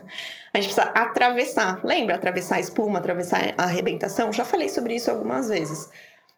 a 0.52 0.60
gente 0.60 0.72
precisa 0.72 0.82
atravessar. 0.94 1.84
Lembra? 1.84 2.16
Atravessar 2.16 2.56
a 2.56 2.60
espuma, 2.60 2.98
atravessar 2.98 3.54
a 3.56 3.64
arrebentação? 3.64 4.32
Já 4.32 4.44
falei 4.44 4.68
sobre 4.68 4.94
isso 4.94 5.10
algumas 5.10 5.48
vezes. 5.48 5.88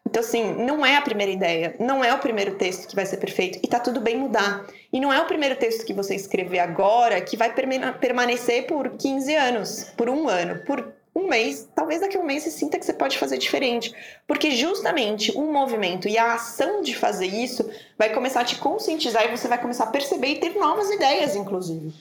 Então, 0.07 0.21
assim, 0.21 0.53
não 0.55 0.83
é 0.83 0.97
a 0.97 1.01
primeira 1.01 1.31
ideia, 1.31 1.75
não 1.79 2.03
é 2.03 2.11
o 2.11 2.17
primeiro 2.17 2.55
texto 2.55 2.87
que 2.87 2.95
vai 2.95 3.05
ser 3.05 3.17
perfeito 3.17 3.59
e 3.61 3.67
tá 3.67 3.79
tudo 3.79 4.01
bem 4.01 4.17
mudar. 4.17 4.65
E 4.91 4.99
não 4.99 5.13
é 5.13 5.21
o 5.21 5.27
primeiro 5.27 5.55
texto 5.55 5.85
que 5.85 5.93
você 5.93 6.15
escrever 6.15 6.59
agora 6.59 7.21
que 7.21 7.37
vai 7.37 7.53
permanecer 7.53 8.65
por 8.65 8.89
15 8.97 9.35
anos, 9.35 9.83
por 9.95 10.09
um 10.09 10.27
ano, 10.27 10.63
por 10.65 10.93
um 11.15 11.27
mês. 11.27 11.69
Talvez 11.75 12.01
daqui 12.01 12.17
a 12.17 12.19
um 12.19 12.25
mês 12.25 12.41
você 12.41 12.49
sinta 12.49 12.79
que 12.79 12.85
você 12.85 12.93
pode 12.93 13.19
fazer 13.19 13.37
diferente. 13.37 13.93
Porque 14.25 14.51
justamente 14.51 15.31
o 15.37 15.43
movimento 15.43 16.07
e 16.07 16.17
a 16.17 16.33
ação 16.33 16.81
de 16.81 16.95
fazer 16.95 17.27
isso 17.27 17.69
vai 17.95 18.11
começar 18.11 18.41
a 18.41 18.45
te 18.45 18.55
conscientizar 18.55 19.25
e 19.25 19.37
você 19.37 19.47
vai 19.47 19.61
começar 19.61 19.83
a 19.83 19.91
perceber 19.91 20.29
e 20.29 20.39
ter 20.39 20.55
novas 20.55 20.89
ideias, 20.89 21.35
inclusive. 21.35 21.93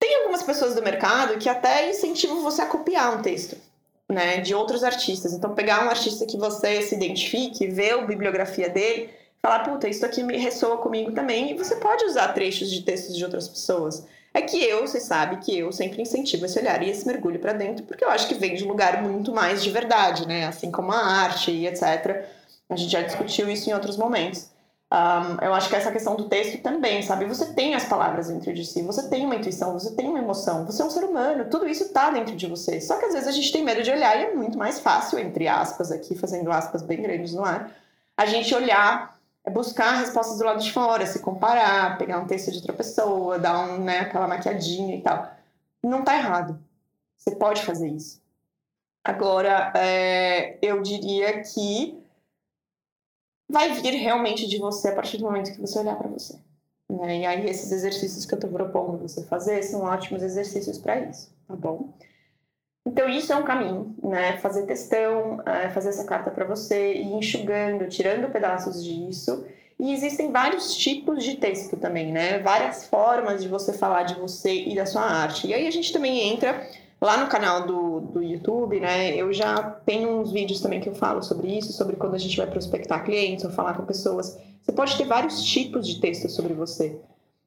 Tem 0.00 0.16
algumas 0.16 0.42
pessoas 0.42 0.74
do 0.74 0.82
mercado 0.82 1.38
que 1.38 1.48
até 1.48 1.88
incentivam 1.88 2.42
você 2.42 2.62
a 2.62 2.66
copiar 2.66 3.16
um 3.16 3.22
texto 3.22 3.56
né, 4.12 4.40
de 4.40 4.54
outros 4.54 4.84
artistas. 4.84 5.32
Então, 5.32 5.54
pegar 5.54 5.84
um 5.84 5.88
artista 5.88 6.26
que 6.26 6.36
você 6.36 6.82
se 6.82 6.94
identifique, 6.94 7.66
ver 7.66 7.94
a 7.94 8.02
bibliografia 8.02 8.68
dele, 8.68 9.10
falar, 9.40 9.60
puta, 9.60 9.88
isso 9.88 10.06
aqui 10.06 10.22
me 10.22 10.36
ressoa 10.36 10.78
comigo 10.78 11.12
também, 11.12 11.50
e 11.50 11.54
você 11.54 11.76
pode 11.76 12.04
usar 12.04 12.28
trechos 12.28 12.70
de 12.70 12.82
textos 12.82 13.16
de 13.16 13.24
outras 13.24 13.48
pessoas. 13.48 14.06
É 14.34 14.40
que 14.40 14.62
eu, 14.62 14.86
você 14.86 15.00
sabe 15.00 15.36
que 15.38 15.58
eu 15.58 15.70
sempre 15.72 16.00
incentivo 16.00 16.46
esse 16.46 16.58
olhar 16.58 16.82
e 16.82 16.88
esse 16.88 17.06
mergulho 17.06 17.38
para 17.38 17.52
dentro, 17.52 17.84
porque 17.84 18.04
eu 18.04 18.08
acho 18.08 18.28
que 18.28 18.34
vem 18.34 18.54
de 18.54 18.64
um 18.64 18.68
lugar 18.68 19.02
muito 19.02 19.32
mais 19.32 19.62
de 19.62 19.70
verdade, 19.70 20.26
né? 20.26 20.46
Assim 20.46 20.70
como 20.70 20.90
a 20.92 20.96
arte 20.96 21.50
e 21.50 21.66
etc. 21.66 22.24
A 22.70 22.76
gente 22.76 22.90
já 22.90 23.02
discutiu 23.02 23.50
isso 23.50 23.68
em 23.68 23.74
outros 23.74 23.98
momentos. 23.98 24.51
Um, 24.92 25.42
eu 25.42 25.54
acho 25.54 25.70
que 25.70 25.76
essa 25.76 25.90
questão 25.90 26.14
do 26.14 26.28
texto 26.28 26.60
também, 26.60 27.00
sabe? 27.00 27.24
Você 27.24 27.54
tem 27.54 27.74
as 27.74 27.86
palavras 27.86 28.28
dentro 28.28 28.52
de 28.52 28.62
si, 28.62 28.82
você 28.82 29.08
tem 29.08 29.24
uma 29.24 29.34
intuição, 29.34 29.72
você 29.72 29.90
tem 29.92 30.06
uma 30.06 30.18
emoção, 30.18 30.66
você 30.66 30.82
é 30.82 30.84
um 30.84 30.90
ser 30.90 31.04
humano, 31.04 31.46
tudo 31.48 31.66
isso 31.66 31.84
está 31.84 32.10
dentro 32.10 32.36
de 32.36 32.46
você. 32.46 32.78
Só 32.78 32.98
que 32.98 33.06
às 33.06 33.14
vezes 33.14 33.26
a 33.26 33.32
gente 33.32 33.50
tem 33.50 33.64
medo 33.64 33.82
de 33.82 33.90
olhar 33.90 34.14
e 34.18 34.24
é 34.24 34.34
muito 34.34 34.58
mais 34.58 34.80
fácil, 34.80 35.18
entre 35.18 35.48
aspas, 35.48 35.90
aqui, 35.90 36.14
fazendo 36.14 36.52
aspas 36.52 36.82
bem 36.82 37.00
grandes 37.00 37.32
no 37.32 37.42
ar, 37.42 37.70
a 38.14 38.26
gente 38.26 38.54
olhar, 38.54 39.18
é 39.46 39.50
buscar 39.50 39.92
respostas 39.92 40.36
do 40.36 40.44
lado 40.44 40.60
de 40.60 40.70
fora, 40.70 41.06
se 41.06 41.20
comparar, 41.20 41.96
pegar 41.96 42.18
um 42.18 42.26
texto 42.26 42.50
de 42.50 42.58
outra 42.58 42.74
pessoa, 42.74 43.38
dar 43.38 43.60
um, 43.60 43.78
né, 43.78 44.00
aquela 44.00 44.28
maquiadinha 44.28 44.94
e 44.94 45.00
tal. 45.00 45.26
Não 45.82 46.04
tá 46.04 46.16
errado. 46.16 46.60
Você 47.16 47.34
pode 47.34 47.62
fazer 47.62 47.88
isso. 47.88 48.20
Agora, 49.02 49.72
é, 49.74 50.58
eu 50.60 50.82
diria 50.82 51.42
que 51.42 52.01
vai 53.52 53.74
vir 53.74 53.94
realmente 53.94 54.48
de 54.48 54.58
você 54.58 54.88
a 54.88 54.94
partir 54.94 55.18
do 55.18 55.24
momento 55.24 55.52
que 55.52 55.60
você 55.60 55.78
olhar 55.78 55.96
para 55.96 56.08
você. 56.08 56.34
Né? 56.90 57.20
E 57.20 57.26
aí, 57.26 57.46
esses 57.46 57.70
exercícios 57.70 58.26
que 58.26 58.34
eu 58.34 58.38
estou 58.38 58.50
propondo 58.50 58.98
você 58.98 59.22
fazer 59.24 59.62
são 59.62 59.82
ótimos 59.82 60.22
exercícios 60.22 60.78
para 60.78 61.00
isso, 61.00 61.30
tá 61.46 61.54
bom? 61.54 61.92
Então, 62.84 63.08
isso 63.08 63.32
é 63.32 63.36
um 63.36 63.44
caminho, 63.44 63.94
né? 64.02 64.38
Fazer 64.38 64.66
testão, 64.66 65.40
é, 65.46 65.70
fazer 65.70 65.90
essa 65.90 66.04
carta 66.04 66.30
para 66.30 66.44
você, 66.44 66.94
ir 66.94 67.12
enxugando, 67.12 67.88
tirando 67.88 68.32
pedaços 68.32 68.82
disso. 68.84 69.46
E 69.78 69.92
existem 69.92 70.32
vários 70.32 70.76
tipos 70.76 71.22
de 71.22 71.36
texto 71.36 71.76
também, 71.76 72.10
né? 72.12 72.40
Várias 72.40 72.86
formas 72.86 73.40
de 73.40 73.48
você 73.48 73.72
falar 73.72 74.02
de 74.02 74.14
você 74.14 74.52
e 74.52 74.74
da 74.74 74.84
sua 74.84 75.02
arte. 75.02 75.46
E 75.46 75.54
aí 75.54 75.66
a 75.66 75.70
gente 75.70 75.92
também 75.92 76.32
entra 76.32 76.68
Lá 77.02 77.16
no 77.16 77.26
canal 77.26 77.66
do, 77.66 78.00
do 78.00 78.22
YouTube, 78.22 78.78
né, 78.78 79.16
eu 79.16 79.32
já 79.32 79.60
tenho 79.84 80.20
uns 80.20 80.30
vídeos 80.30 80.60
também 80.60 80.80
que 80.80 80.88
eu 80.88 80.94
falo 80.94 81.20
sobre 81.20 81.48
isso, 81.48 81.72
sobre 81.72 81.96
quando 81.96 82.14
a 82.14 82.18
gente 82.18 82.36
vai 82.36 82.46
prospectar 82.46 83.04
clientes 83.04 83.44
ou 83.44 83.50
falar 83.50 83.74
com 83.74 83.84
pessoas. 83.84 84.38
Você 84.62 84.70
pode 84.70 84.96
ter 84.96 85.04
vários 85.04 85.42
tipos 85.42 85.84
de 85.84 86.00
textos 86.00 86.32
sobre 86.32 86.54
você. 86.54 86.96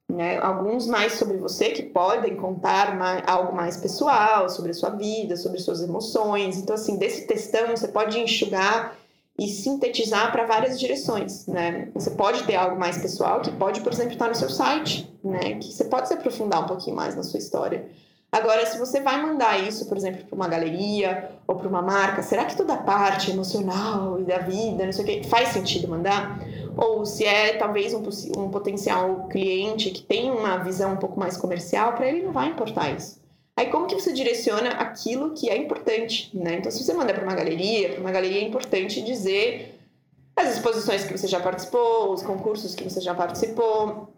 Né? 0.06 0.36
Alguns 0.36 0.86
mais 0.86 1.14
sobre 1.14 1.38
você, 1.38 1.70
que 1.70 1.84
podem 1.84 2.36
contar 2.36 2.98
mais, 2.98 3.22
algo 3.26 3.56
mais 3.56 3.78
pessoal, 3.78 4.50
sobre 4.50 4.72
a 4.72 4.74
sua 4.74 4.90
vida, 4.90 5.38
sobre 5.38 5.58
suas 5.58 5.80
emoções. 5.80 6.58
Então, 6.58 6.74
assim, 6.74 6.98
desse 6.98 7.26
textão 7.26 7.74
você 7.74 7.88
pode 7.88 8.20
enxugar 8.20 8.94
e 9.38 9.48
sintetizar 9.48 10.32
para 10.32 10.44
várias 10.44 10.78
direções, 10.78 11.46
né? 11.46 11.88
Você 11.94 12.10
pode 12.10 12.44
ter 12.44 12.56
algo 12.56 12.78
mais 12.78 12.98
pessoal, 12.98 13.40
que 13.40 13.50
pode, 13.52 13.80
por 13.80 13.90
exemplo, 13.90 14.12
estar 14.12 14.28
no 14.28 14.34
seu 14.34 14.50
site, 14.50 15.10
né? 15.24 15.54
Que 15.54 15.72
você 15.72 15.84
pode 15.84 16.08
se 16.08 16.14
aprofundar 16.14 16.62
um 16.62 16.66
pouquinho 16.66 16.94
mais 16.94 17.16
na 17.16 17.22
sua 17.22 17.38
história. 17.38 17.88
Agora, 18.36 18.66
se 18.66 18.78
você 18.78 19.00
vai 19.00 19.20
mandar 19.22 19.58
isso, 19.66 19.86
por 19.86 19.96
exemplo, 19.96 20.24
para 20.24 20.36
uma 20.36 20.46
galeria 20.46 21.30
ou 21.46 21.56
para 21.56 21.68
uma 21.68 21.80
marca, 21.80 22.22
será 22.22 22.44
que 22.44 22.56
toda 22.56 22.74
a 22.74 22.78
parte 22.78 23.30
emocional 23.30 24.20
e 24.20 24.24
da 24.24 24.38
vida, 24.38 24.84
não 24.84 24.92
sei 24.92 25.04
o 25.04 25.06
quê, 25.06 25.22
faz 25.24 25.48
sentido 25.48 25.88
mandar? 25.88 26.38
ou 26.76 27.06
se 27.06 27.24
é 27.24 27.54
talvez 27.56 27.94
um, 27.94 28.02
um 28.38 28.50
potencial 28.50 29.26
cliente 29.28 29.90
que 29.90 30.02
tem 30.02 30.30
uma 30.30 30.58
visão 30.58 30.92
um 30.92 30.96
pouco 30.98 31.18
mais 31.18 31.36
comercial, 31.36 31.94
para 31.94 32.06
ele 32.06 32.22
não 32.22 32.32
vai 32.32 32.48
importar 32.48 32.94
isso. 32.94 33.18
Aí 33.56 33.70
como 33.70 33.86
que 33.86 33.94
você 33.94 34.12
direciona 34.12 34.68
aquilo 34.72 35.32
que 35.32 35.48
é 35.48 35.56
importante, 35.56 36.30
né? 36.34 36.56
Então 36.56 36.70
se 36.70 36.84
você 36.84 36.92
manda 36.92 37.14
para 37.14 37.24
uma 37.24 37.34
galeria, 37.34 37.88
para 37.88 38.00
uma 38.00 38.12
galeria 38.12 38.42
é 38.42 38.44
importante 38.44 39.00
dizer 39.00 39.80
as 40.36 40.54
exposições 40.54 41.04
que 41.04 41.16
você 41.16 41.26
já 41.26 41.40
participou, 41.40 42.12
os 42.12 42.22
concursos 42.22 42.74
que 42.74 42.84
você 42.84 43.00
já 43.00 43.14
participou, 43.14 44.10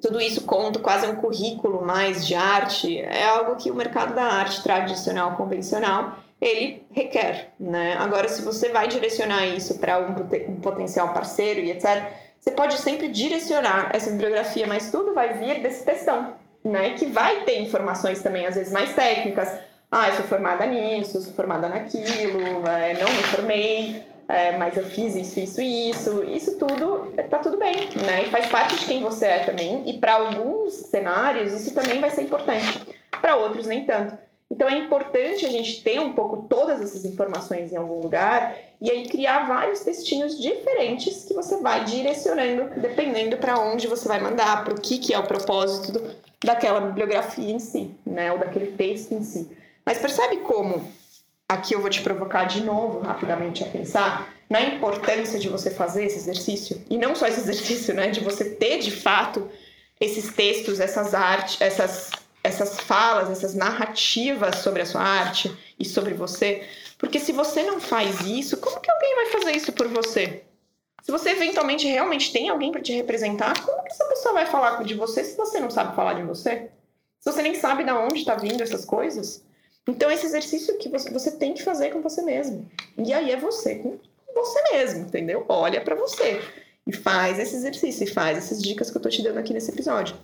tudo 0.00 0.20
isso 0.20 0.42
conta 0.42 0.78
quase 0.78 1.06
um 1.06 1.16
currículo 1.16 1.84
mais 1.84 2.26
de 2.26 2.34
arte, 2.34 2.98
é 2.98 3.24
algo 3.26 3.56
que 3.56 3.70
o 3.70 3.74
mercado 3.74 4.14
da 4.14 4.24
arte 4.24 4.62
tradicional, 4.62 5.36
convencional, 5.36 6.18
ele 6.40 6.86
requer, 6.92 7.52
né? 7.58 7.96
Agora, 7.98 8.28
se 8.28 8.42
você 8.42 8.68
vai 8.68 8.88
direcionar 8.88 9.46
isso 9.46 9.78
para 9.78 9.98
um, 9.98 10.10
um, 10.50 10.60
potencial 10.60 11.14
parceiro 11.14 11.60
e 11.60 11.70
etc., 11.70 12.10
você 12.38 12.50
pode 12.50 12.76
sempre 12.78 13.08
direcionar 13.08 13.90
essa 13.92 14.10
bibliografia, 14.10 14.66
mas 14.66 14.90
tudo 14.90 15.14
vai 15.14 15.32
vir 15.34 15.62
desse 15.62 15.84
textão, 15.84 16.34
né? 16.62 16.90
Que 16.90 17.06
vai 17.06 17.44
ter 17.44 17.60
informações 17.60 18.22
também, 18.22 18.46
às 18.46 18.54
vezes, 18.54 18.72
mais 18.72 18.94
técnicas. 18.94 19.48
Ah, 19.90 20.10
eu 20.10 20.16
sou 20.16 20.26
formada 20.26 20.66
nisso, 20.66 21.22
sou 21.22 21.32
formada 21.32 21.68
naquilo, 21.68 22.66
é, 22.68 22.94
não 22.94 23.10
me 23.10 23.22
formei, 23.22 24.04
é, 24.28 24.56
mas 24.56 24.76
eu 24.76 24.84
fiz 24.84 25.14
isso, 25.14 25.38
isso 25.38 25.60
e 25.60 25.90
isso. 25.90 26.24
Isso 26.24 26.58
tudo 26.58 27.12
tá 27.30 27.38
tudo 27.38 27.56
bem, 27.56 27.88
né? 28.04 28.24
E 28.24 28.30
faz 28.30 28.46
parte 28.46 28.76
de 28.76 28.86
quem 28.86 29.02
você 29.02 29.26
é 29.26 29.38
também. 29.44 29.88
E 29.88 29.98
para 29.98 30.14
alguns 30.14 30.72
cenários, 30.74 31.52
isso 31.52 31.72
também 31.72 32.00
vai 32.00 32.10
ser 32.10 32.22
importante. 32.22 32.86
Para 33.20 33.36
outros, 33.36 33.66
nem 33.66 33.84
tanto. 33.84 34.18
Então 34.50 34.68
é 34.68 34.78
importante 34.78 35.44
a 35.44 35.50
gente 35.50 35.82
ter 35.82 36.00
um 36.00 36.12
pouco 36.12 36.46
todas 36.48 36.80
essas 36.80 37.04
informações 37.04 37.72
em 37.72 37.76
algum 37.76 38.00
lugar 38.00 38.56
e 38.80 38.90
aí 38.90 39.08
criar 39.08 39.46
vários 39.48 39.80
textinhos 39.80 40.40
diferentes 40.40 41.24
que 41.24 41.34
você 41.34 41.56
vai 41.60 41.84
direcionando 41.84 42.80
dependendo 42.80 43.36
para 43.38 43.58
onde 43.58 43.88
você 43.88 44.06
vai 44.06 44.20
mandar, 44.20 44.64
para 44.64 44.74
o 44.74 44.80
que, 44.80 44.98
que 44.98 45.12
é 45.12 45.18
o 45.18 45.26
propósito 45.26 46.00
daquela 46.44 46.80
bibliografia 46.80 47.52
em 47.52 47.58
si, 47.58 47.90
né, 48.06 48.30
ou 48.32 48.38
daquele 48.38 48.72
texto 48.72 49.12
em 49.12 49.22
si. 49.24 49.50
Mas 49.84 49.98
percebe 49.98 50.36
como 50.38 50.86
aqui 51.48 51.74
eu 51.74 51.80
vou 51.80 51.90
te 51.90 52.02
provocar 52.02 52.44
de 52.44 52.62
novo 52.62 53.00
rapidamente 53.00 53.62
a 53.62 53.68
pensar 53.68 54.32
na 54.48 54.60
importância 54.60 55.38
de 55.38 55.48
você 55.48 55.70
fazer 55.70 56.04
esse 56.04 56.16
exercício 56.16 56.82
e 56.88 56.96
não 56.96 57.14
só 57.14 57.26
esse 57.26 57.40
exercício, 57.40 57.94
né, 57.94 58.10
de 58.10 58.20
você 58.20 58.44
ter 58.44 58.78
de 58.78 58.90
fato 58.90 59.48
esses 60.00 60.32
textos, 60.32 60.80
essas 60.80 61.14
artes, 61.14 61.60
essas 61.60 62.10
essas 62.46 62.78
falas, 62.78 63.28
essas 63.28 63.54
narrativas 63.54 64.58
sobre 64.58 64.80
a 64.80 64.86
sua 64.86 65.02
arte 65.02 65.52
e 65.78 65.84
sobre 65.84 66.14
você. 66.14 66.64
Porque 66.96 67.18
se 67.18 67.32
você 67.32 67.64
não 67.64 67.80
faz 67.80 68.20
isso, 68.20 68.56
como 68.58 68.80
que 68.80 68.88
alguém 68.88 69.16
vai 69.16 69.26
fazer 69.26 69.56
isso 69.56 69.72
por 69.72 69.88
você? 69.88 70.44
Se 71.02 71.10
você 71.10 71.30
eventualmente 71.30 71.86
realmente 71.86 72.32
tem 72.32 72.48
alguém 72.48 72.70
para 72.70 72.80
te 72.80 72.92
representar, 72.92 73.60
como 73.64 73.82
que 73.82 73.92
essa 73.92 74.04
pessoa 74.04 74.34
vai 74.34 74.46
falar 74.46 74.82
de 74.84 74.94
você 74.94 75.24
se 75.24 75.36
você 75.36 75.58
não 75.58 75.70
sabe 75.70 75.96
falar 75.96 76.14
de 76.14 76.22
você? 76.22 76.70
Se 77.20 77.32
você 77.32 77.42
nem 77.42 77.54
sabe 77.54 77.82
de 77.84 77.90
onde 77.90 78.20
está 78.20 78.36
vindo 78.36 78.62
essas 78.62 78.84
coisas? 78.84 79.44
Então, 79.86 80.10
esse 80.10 80.26
exercício 80.26 80.76
que 80.78 80.88
você, 80.88 81.10
você 81.10 81.30
tem 81.30 81.54
que 81.54 81.62
fazer 81.62 81.90
com 81.90 82.00
você 82.00 82.22
mesmo. 82.22 82.68
E 82.98 83.12
aí 83.12 83.30
é 83.30 83.36
você 83.36 83.76
com 83.76 83.98
você 84.34 84.62
mesmo, 84.72 85.00
entendeu? 85.06 85.44
Olha 85.48 85.80
para 85.80 85.94
você 85.94 86.40
e 86.86 86.92
faz 86.92 87.38
esse 87.38 87.56
exercício 87.56 88.04
e 88.04 88.10
faz 88.10 88.38
essas 88.38 88.62
dicas 88.62 88.90
que 88.90 88.96
eu 88.96 89.02
tô 89.02 89.08
te 89.08 89.22
dando 89.22 89.38
aqui 89.38 89.52
nesse 89.52 89.70
episódio. 89.70 90.16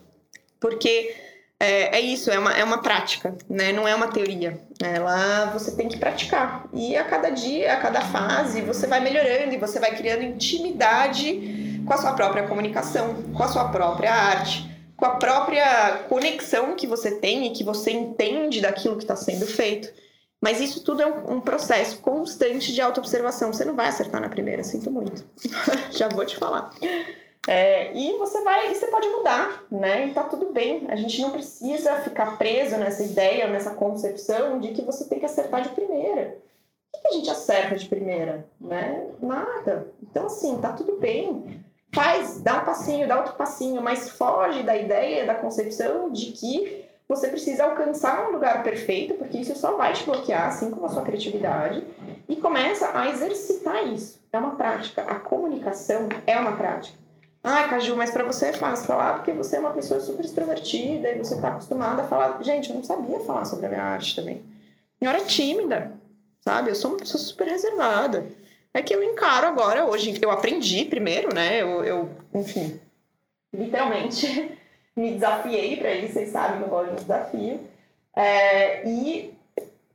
Porque 0.61 1.15
é, 1.59 1.97
é, 1.97 2.01
isso, 2.01 2.29
é 2.29 2.39
uma, 2.39 2.53
é 2.53 2.65
uma 2.65 2.83
prática, 2.83 3.37
né? 3.49 3.73
não 3.73 3.87
é 3.87 3.95
uma 3.95 4.09
teoria. 4.09 4.59
Lá 5.01 5.47
você 5.47 5.71
tem 5.71 5.89
que 5.89 5.97
praticar. 5.97 6.69
E 6.73 6.97
a 6.97 7.05
cada 7.05 7.31
dia, 7.31 7.73
a 7.73 7.77
cada 7.77 8.01
fase, 8.01 8.61
você 8.63 8.87
vai 8.89 9.01
melhorando 9.01 9.55
e 9.55 9.59
você 9.59 9.79
vai 9.79 9.97
criando 9.97 10.25
intimidade 10.25 11.83
com 11.87 11.95
a 11.95 11.99
sua 11.99 12.15
própria 12.15 12.49
comunicação, 12.49 13.23
com 13.33 13.43
a 13.43 13.49
sua 13.49 13.69
própria 13.69 14.13
arte, 14.13 14.72
com 15.03 15.07
a 15.07 15.17
própria 15.17 16.05
conexão 16.09 16.77
que 16.77 16.87
você 16.87 17.11
tem 17.11 17.49
e 17.49 17.51
que 17.51 17.65
você 17.65 17.91
entende 17.91 18.61
daquilo 18.61 18.95
que 18.95 19.03
está 19.03 19.17
sendo 19.17 19.45
feito. 19.45 19.93
Mas 20.41 20.61
isso 20.61 20.85
tudo 20.85 21.03
é 21.03 21.07
um, 21.07 21.39
um 21.39 21.41
processo 21.41 21.99
constante 21.99 22.73
de 22.73 22.81
autoobservação. 22.81 23.53
Você 23.53 23.65
não 23.65 23.75
vai 23.75 23.89
acertar 23.89 24.21
na 24.21 24.29
primeira, 24.29 24.63
sinto 24.63 24.93
muito. 24.93 25.25
Já 25.91 26.09
vou 26.09 26.25
te 26.25 26.37
falar. 26.37 26.71
É, 27.49 27.93
e 27.93 28.17
você 28.17 28.43
vai, 28.43 28.71
e 28.71 28.77
você 28.77 28.87
pode 28.87 29.09
mudar, 29.09 29.65
né? 29.73 30.07
E 30.07 30.15
tá 30.15 30.23
tudo 30.23 30.53
bem. 30.53 30.87
A 30.89 30.95
gente 30.95 31.21
não 31.21 31.33
precisa 31.33 31.97
ficar 32.03 32.39
preso 32.39 32.77
nessa 32.77 33.03
ideia, 33.03 33.49
nessa 33.49 33.71
concepção 33.71 34.61
de 34.61 34.69
que 34.69 34.83
você 34.83 35.07
tem 35.07 35.19
que 35.19 35.27
acertar 35.27 35.63
de 35.63 35.71
primeira. 35.71 36.39
O 36.95 37.01
que 37.01 37.09
a 37.09 37.13
gente 37.19 37.29
acerta 37.29 37.75
de 37.75 37.89
primeira? 37.89 38.47
Né? 38.61 39.05
Nada. 39.21 39.89
Então, 40.01 40.27
assim, 40.27 40.61
tá 40.61 40.73
tudo 40.73 40.97
bem. 41.01 41.61
Faz, 41.95 42.41
dá 42.41 42.63
um 42.63 42.65
passinho, 42.65 43.07
dá 43.07 43.19
outro 43.19 43.35
passinho, 43.35 43.83
mas 43.83 44.09
foge 44.11 44.63
da 44.63 44.77
ideia, 44.77 45.27
da 45.27 45.35
concepção 45.35 46.11
de 46.11 46.33
que 46.33 46.85
você 47.07 47.29
precisa 47.29 47.65
alcançar 47.65 48.27
um 48.27 48.33
lugar 48.33 48.63
perfeito, 48.63 49.15
porque 49.15 49.39
isso 49.39 49.55
só 49.57 49.77
vai 49.77 49.93
te 49.93 50.05
bloquear, 50.05 50.49
assim 50.49 50.71
como 50.71 50.87
a 50.87 50.89
sua 50.89 51.03
criatividade, 51.03 51.85
e 52.27 52.37
começa 52.37 52.99
a 52.99 53.09
exercitar 53.11 53.87
isso. 53.87 54.19
É 54.33 54.39
uma 54.39 54.57
prática. 54.57 55.03
A 55.03 55.17
comunicação 55.17 56.09
é 56.27 56.39
uma 56.39 56.57
prática. 56.57 56.99
Ah, 57.45 57.69
Caju, 57.69 57.97
mas 57.97 58.11
para 58.11 58.25
você 58.25 58.47
é 58.47 58.53
fácil 58.53 58.87
falar 58.87 59.15
porque 59.15 59.33
você 59.33 59.57
é 59.57 59.61
uma 59.61 59.73
pessoa 59.73 60.01
super 60.01 60.25
extrovertida 60.25 61.11
e 61.11 61.19
você 61.19 61.35
está 61.35 61.49
acostumada 61.49 62.03
a 62.03 62.07
falar. 62.07 62.43
Gente, 62.43 62.71
eu 62.71 62.77
não 62.77 62.85
sabia 62.85 63.19
falar 63.21 63.45
sobre 63.45 63.67
a 63.67 63.69
minha 63.69 63.83
arte 63.83 64.17
também. 64.17 64.43
Eu 65.01 65.11
era 65.11 65.25
tímida, 65.25 65.93
sabe? 66.41 66.71
Eu 66.71 66.75
sou, 66.77 66.97
sou 67.05 67.21
super 67.21 67.49
reservada. 67.49 68.25
É 68.75 68.83
que 68.83 68.95
eu 68.95 69.03
encaro 69.03 69.47
agora, 69.47 69.85
hoje, 69.85 70.19
eu 70.21 70.31
aprendi 70.31 70.85
primeiro, 70.87 71.35
né? 71.35 71.61
Eu, 71.61 71.85
eu 71.85 72.11
enfim, 72.35 72.81
literalmente 73.53 74.59
me 74.97 75.13
desafiei 75.13 75.77
para 75.77 75.95
isso, 75.95 76.15
vocês 76.15 76.31
sabem 76.31 76.59
que 76.59 76.65
eu 76.65 76.69
gosto 76.69 76.91
de 76.91 77.03
desafio. 77.03 77.61
É, 78.15 78.87
e 78.89 79.35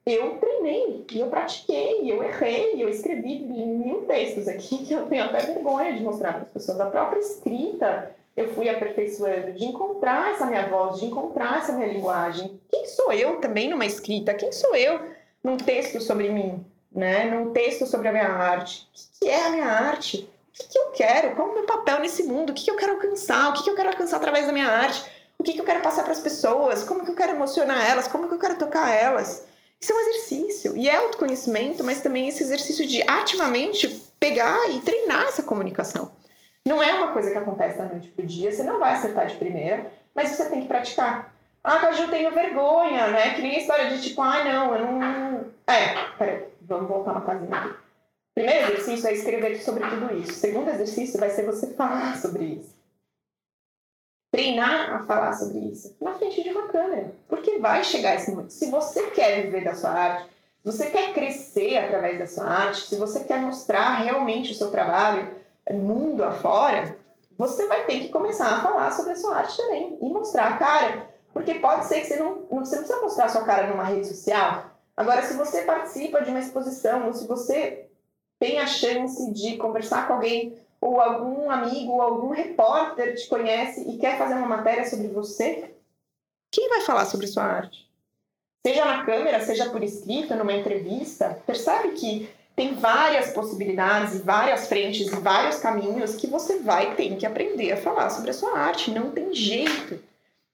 eu 0.06 0.38
treinei, 0.38 1.06
e 1.12 1.20
eu 1.20 1.28
pratiquei, 1.28 2.12
eu 2.12 2.24
errei, 2.24 2.82
eu 2.82 2.88
escrevi 2.88 3.40
mil 3.40 4.06
textos 4.06 4.48
aqui 4.48 4.78
que 4.86 4.94
eu 4.94 5.08
tenho 5.08 5.26
até 5.26 5.40
vergonha 5.40 5.94
de 5.94 6.04
mostrar 6.04 6.34
para 6.34 6.44
as 6.44 6.52
pessoas. 6.52 6.80
A 6.80 6.86
própria 6.86 7.20
escrita 7.20 8.12
eu 8.36 8.54
fui 8.54 8.70
aperfeiçoando, 8.70 9.54
de 9.54 9.66
encontrar 9.66 10.34
essa 10.34 10.46
minha 10.46 10.68
voz, 10.70 11.00
de 11.00 11.08
encontrar 11.08 11.58
essa 11.58 11.74
minha 11.74 11.92
linguagem. 11.92 12.60
Quem 12.70 12.86
sou 12.86 13.12
eu 13.12 13.42
também 13.42 13.68
numa 13.68 13.86
escrita? 13.86 14.36
Quem 14.36 14.52
sou 14.52 14.76
eu 14.76 15.00
num 15.44 15.58
texto 15.58 16.00
sobre 16.00 16.30
mim? 16.30 16.64
Né? 16.98 17.26
Num 17.26 17.52
texto 17.54 17.86
sobre 17.86 18.08
a 18.08 18.12
minha 18.12 18.28
arte? 18.28 18.90
O 18.92 19.20
que 19.20 19.30
é 19.30 19.46
a 19.46 19.50
minha 19.52 19.68
arte? 19.68 20.28
O 20.60 20.68
que, 20.68 20.80
eu 20.80 20.88
quero? 20.88 21.36
Qual 21.36 21.50
é 21.50 21.52
o 21.52 21.54
meu 21.54 21.66
papel 21.68 22.00
nesse 22.00 22.24
mundo? 22.24 22.50
O 22.50 22.54
que, 22.54 22.72
eu 22.72 22.76
quero 22.76 22.94
alcançar? 22.94 23.50
O 23.50 23.54
que, 23.54 23.70
eu 23.70 23.76
quero 23.76 23.90
alcançar 23.90 24.18
através 24.18 24.48
da 24.48 24.52
minha 24.52 24.68
arte? 24.68 25.06
O 25.38 25.44
que, 25.44 25.56
eu 25.56 25.64
quero 25.64 25.82
passar 25.82 26.02
para 26.02 26.14
as 26.14 26.20
pessoas? 26.20 26.84
Como 26.84 27.06
que 27.06 27.12
eu 27.12 27.16
quero 27.16 27.34
emocionar 27.34 27.88
elas? 27.88 28.08
Como 28.08 28.28
que 28.28 28.34
eu 28.34 28.40
quero 28.40 28.58
tocar 28.58 28.92
elas? 28.92 29.46
Isso 29.80 29.92
é 29.92 29.96
um 29.96 30.00
exercício. 30.00 30.76
E 30.76 30.90
é 30.90 30.96
autoconhecimento, 30.96 31.84
mas 31.84 32.02
também 32.02 32.28
esse 32.28 32.42
exercício 32.42 32.88
de 32.88 33.04
ativamente 33.04 33.88
pegar 34.20 34.68
e 34.72 34.82
treinar 34.82 35.28
essa 35.28 35.44
comunicação. 35.44 36.12
Não 36.66 36.82
é 36.82 36.92
uma 36.96 37.14
coisa 37.14 37.30
que 37.30 37.38
acontece 37.38 37.78
da 37.78 37.86
noite 37.86 38.08
pro 38.10 38.26
dia, 38.26 38.52
você 38.52 38.64
não 38.64 38.80
vai 38.80 38.94
acertar 38.94 39.28
de 39.28 39.36
primeira, 39.36 39.92
mas 40.16 40.32
você 40.32 40.50
tem 40.50 40.62
que 40.62 40.68
praticar. 40.68 41.32
Ah, 41.68 41.80
Caju, 41.80 42.10
tenho 42.10 42.34
vergonha, 42.34 43.08
né? 43.08 43.36
Que 43.36 43.42
nem 43.42 43.56
a 43.56 43.60
história 43.60 43.90
de 43.90 44.02
tipo, 44.02 44.22
ah, 44.22 44.44
não, 44.44 44.76
eu 44.76 44.86
não. 44.86 45.46
É, 45.68 46.12
peraí, 46.18 46.46
vamos 46.62 46.88
voltar 46.88 47.12
uma 47.12 47.22
casinha 47.22 47.56
aqui. 47.56 47.76
Primeiro 48.34 48.68
exercício 48.68 49.08
é 49.08 49.14
escrever 49.14 49.58
sobre 49.62 49.88
tudo 49.90 50.16
isso. 50.16 50.34
segundo 50.34 50.70
exercício 50.70 51.20
vai 51.20 51.30
ser 51.30 51.46
você 51.46 51.68
falar 51.74 52.16
sobre 52.18 52.46
isso 52.46 52.78
treinar 54.38 54.94
a 54.94 55.04
falar 55.04 55.34
sobre 55.34 55.58
isso 55.60 55.96
na 56.00 56.14
frente 56.14 56.44
de 56.44 56.50
uma 56.50 56.68
câmera. 56.68 57.12
Porque 57.28 57.58
vai 57.58 57.84
chegar 57.84 58.16
esse 58.16 58.30
momento. 58.30 58.52
Se 58.52 58.70
você 58.70 59.10
quer 59.10 59.42
viver 59.42 59.64
da 59.64 59.74
sua 59.74 59.90
arte, 59.90 60.26
se 60.26 60.72
você 60.72 60.90
quer 60.92 61.14
crescer 61.14 61.78
através 61.78 62.20
da 62.20 62.28
sua 62.28 62.46
arte, 62.46 62.82
se 62.82 62.96
você 62.98 63.24
quer 63.24 63.42
mostrar 63.42 63.96
realmente 63.96 64.52
o 64.52 64.56
seu 64.56 64.70
trabalho 64.70 65.36
mundo 65.74 66.24
afora, 66.24 66.96
você 67.38 67.68
vai 67.68 67.86
ter 67.86 68.00
que 68.02 68.10
começar 68.10 68.48
a 68.48 68.62
falar 68.62 68.92
sobre 68.92 69.14
a 69.14 69.16
sua 69.16 69.38
arte 69.38 69.58
também 69.58 69.98
e 70.02 70.06
mostrar 70.10 70.60
cara. 70.60 71.17
Porque 71.38 71.54
pode 71.60 71.86
ser 71.86 72.02
que 72.02 72.08
você 72.08 72.16
não, 72.16 72.48
você 72.50 72.78
não 72.78 72.84
precisa 72.84 73.00
mostrar 73.00 73.30
sua 73.30 73.44
cara 73.44 73.68
numa 73.68 73.84
rede 73.84 74.08
social. 74.08 74.72
Agora, 74.98 75.22
se 75.22 75.38
você 75.38 75.62
participa 75.62 76.24
de 76.24 76.32
uma 76.32 76.40
exposição, 76.40 77.06
ou 77.06 77.14
se 77.14 77.28
você 77.28 77.86
tem 78.40 78.58
a 78.58 78.66
chance 78.66 79.32
de 79.32 79.56
conversar 79.56 80.08
com 80.08 80.14
alguém 80.14 80.58
ou 80.82 81.00
algum 81.00 81.52
amigo 81.52 81.92
ou 81.92 82.02
algum 82.02 82.30
repórter 82.30 83.14
te 83.14 83.28
conhece 83.28 83.88
e 83.88 84.00
quer 84.00 84.18
fazer 84.18 84.34
uma 84.34 84.48
matéria 84.48 84.90
sobre 84.90 85.10
você, 85.10 85.76
quem 86.52 86.70
vai 86.70 86.82
falar 86.82 87.06
sobre 87.06 87.28
sua 87.28 87.44
arte? 87.44 87.88
Seja 88.66 88.84
na 88.84 89.06
câmera, 89.06 89.40
seja 89.40 89.70
por 89.70 89.84
escrito, 89.84 90.34
numa 90.34 90.54
entrevista, 90.54 91.40
percebe 91.46 91.90
que 91.90 92.28
tem 92.56 92.74
várias 92.74 93.32
possibilidades 93.32 94.16
e 94.16 94.24
várias 94.24 94.68
frentes 94.68 95.06
e 95.06 95.16
vários 95.18 95.58
caminhos 95.60 96.16
que 96.16 96.26
você 96.26 96.58
vai 96.58 96.96
ter 96.96 97.16
que 97.16 97.28
aprender 97.28 97.74
a 97.74 97.78
falar 97.78 98.10
sobre 98.10 98.32
a 98.32 98.34
sua 98.34 98.58
arte, 98.58 98.90
não 98.90 99.12
tem 99.12 99.36
jeito. 99.36 100.00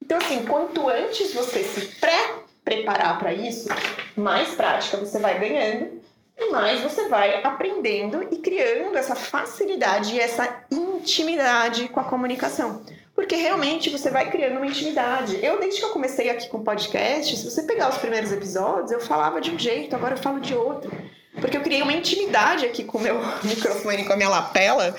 Então, 0.03 0.17
assim, 0.17 0.43
quanto 0.43 0.89
antes 0.89 1.33
você 1.33 1.63
se 1.63 1.79
pré-preparar 1.95 3.17
para 3.17 3.33
isso, 3.33 3.69
mais 4.17 4.49
prática 4.49 4.97
você 4.97 5.17
vai 5.17 5.39
ganhando 5.39 6.01
e 6.37 6.51
mais 6.51 6.81
você 6.81 7.07
vai 7.07 7.41
aprendendo 7.41 8.21
e 8.29 8.35
criando 8.39 8.97
essa 8.97 9.15
facilidade 9.15 10.13
e 10.13 10.19
essa 10.19 10.65
intimidade 10.69 11.87
com 11.87 12.01
a 12.01 12.03
comunicação. 12.03 12.83
Porque 13.15 13.37
realmente 13.37 13.89
você 13.89 14.09
vai 14.09 14.29
criando 14.29 14.57
uma 14.57 14.67
intimidade. 14.67 15.39
Eu, 15.41 15.57
desde 15.61 15.79
que 15.79 15.85
eu 15.85 15.91
comecei 15.91 16.29
aqui 16.29 16.49
com 16.49 16.57
o 16.57 16.63
podcast, 16.65 17.37
se 17.37 17.49
você 17.49 17.63
pegar 17.63 17.89
os 17.89 17.97
primeiros 17.97 18.33
episódios, 18.33 18.91
eu 18.91 18.99
falava 18.99 19.39
de 19.39 19.51
um 19.51 19.57
jeito, 19.57 19.95
agora 19.95 20.15
eu 20.15 20.21
falo 20.21 20.41
de 20.41 20.53
outro. 20.53 20.91
Porque 21.39 21.55
eu 21.55 21.61
criei 21.61 21.81
uma 21.81 21.93
intimidade 21.93 22.65
aqui 22.65 22.83
com 22.83 22.97
o 22.97 23.01
meu 23.01 23.15
microfone, 23.41 24.03
com 24.03 24.11
a 24.11 24.17
minha 24.17 24.29
lapela, 24.29 24.93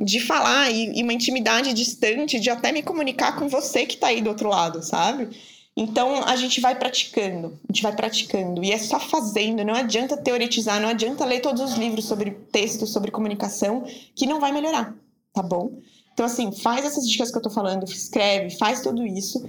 de 0.00 0.20
falar, 0.20 0.70
e, 0.70 0.98
e 0.98 1.02
uma 1.02 1.12
intimidade 1.12 1.72
distante, 1.72 2.40
de 2.40 2.50
até 2.50 2.72
me 2.72 2.82
comunicar 2.82 3.38
com 3.38 3.48
você 3.48 3.86
que 3.86 3.94
está 3.94 4.08
aí 4.08 4.20
do 4.20 4.28
outro 4.28 4.48
lado, 4.48 4.82
sabe? 4.82 5.28
Então 5.76 6.22
a 6.24 6.36
gente 6.36 6.60
vai 6.60 6.74
praticando, 6.74 7.58
a 7.68 7.72
gente 7.72 7.82
vai 7.82 7.94
praticando 7.94 8.62
e 8.62 8.72
é 8.72 8.78
só 8.78 9.00
fazendo, 9.00 9.64
não 9.64 9.74
adianta 9.74 10.16
teoretizar, 10.16 10.80
não 10.80 10.88
adianta 10.88 11.24
ler 11.24 11.40
todos 11.40 11.62
os 11.62 11.78
livros 11.78 12.04
sobre 12.04 12.30
texto, 12.30 12.86
sobre 12.86 13.10
comunicação, 13.10 13.82
que 14.14 14.26
não 14.26 14.38
vai 14.38 14.52
melhorar, 14.52 14.94
tá 15.32 15.42
bom? 15.42 15.78
Então 16.12 16.26
assim, 16.26 16.52
faz 16.52 16.84
essas 16.84 17.08
dicas 17.08 17.30
que 17.30 17.38
eu 17.38 17.42
tô 17.42 17.48
falando, 17.48 17.84
escreve, 17.84 18.54
faz 18.58 18.82
tudo 18.82 19.06
isso 19.06 19.42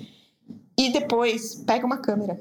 e 0.77 0.89
depois 0.91 1.55
pega 1.55 1.85
uma 1.85 1.97
câmera. 1.97 2.39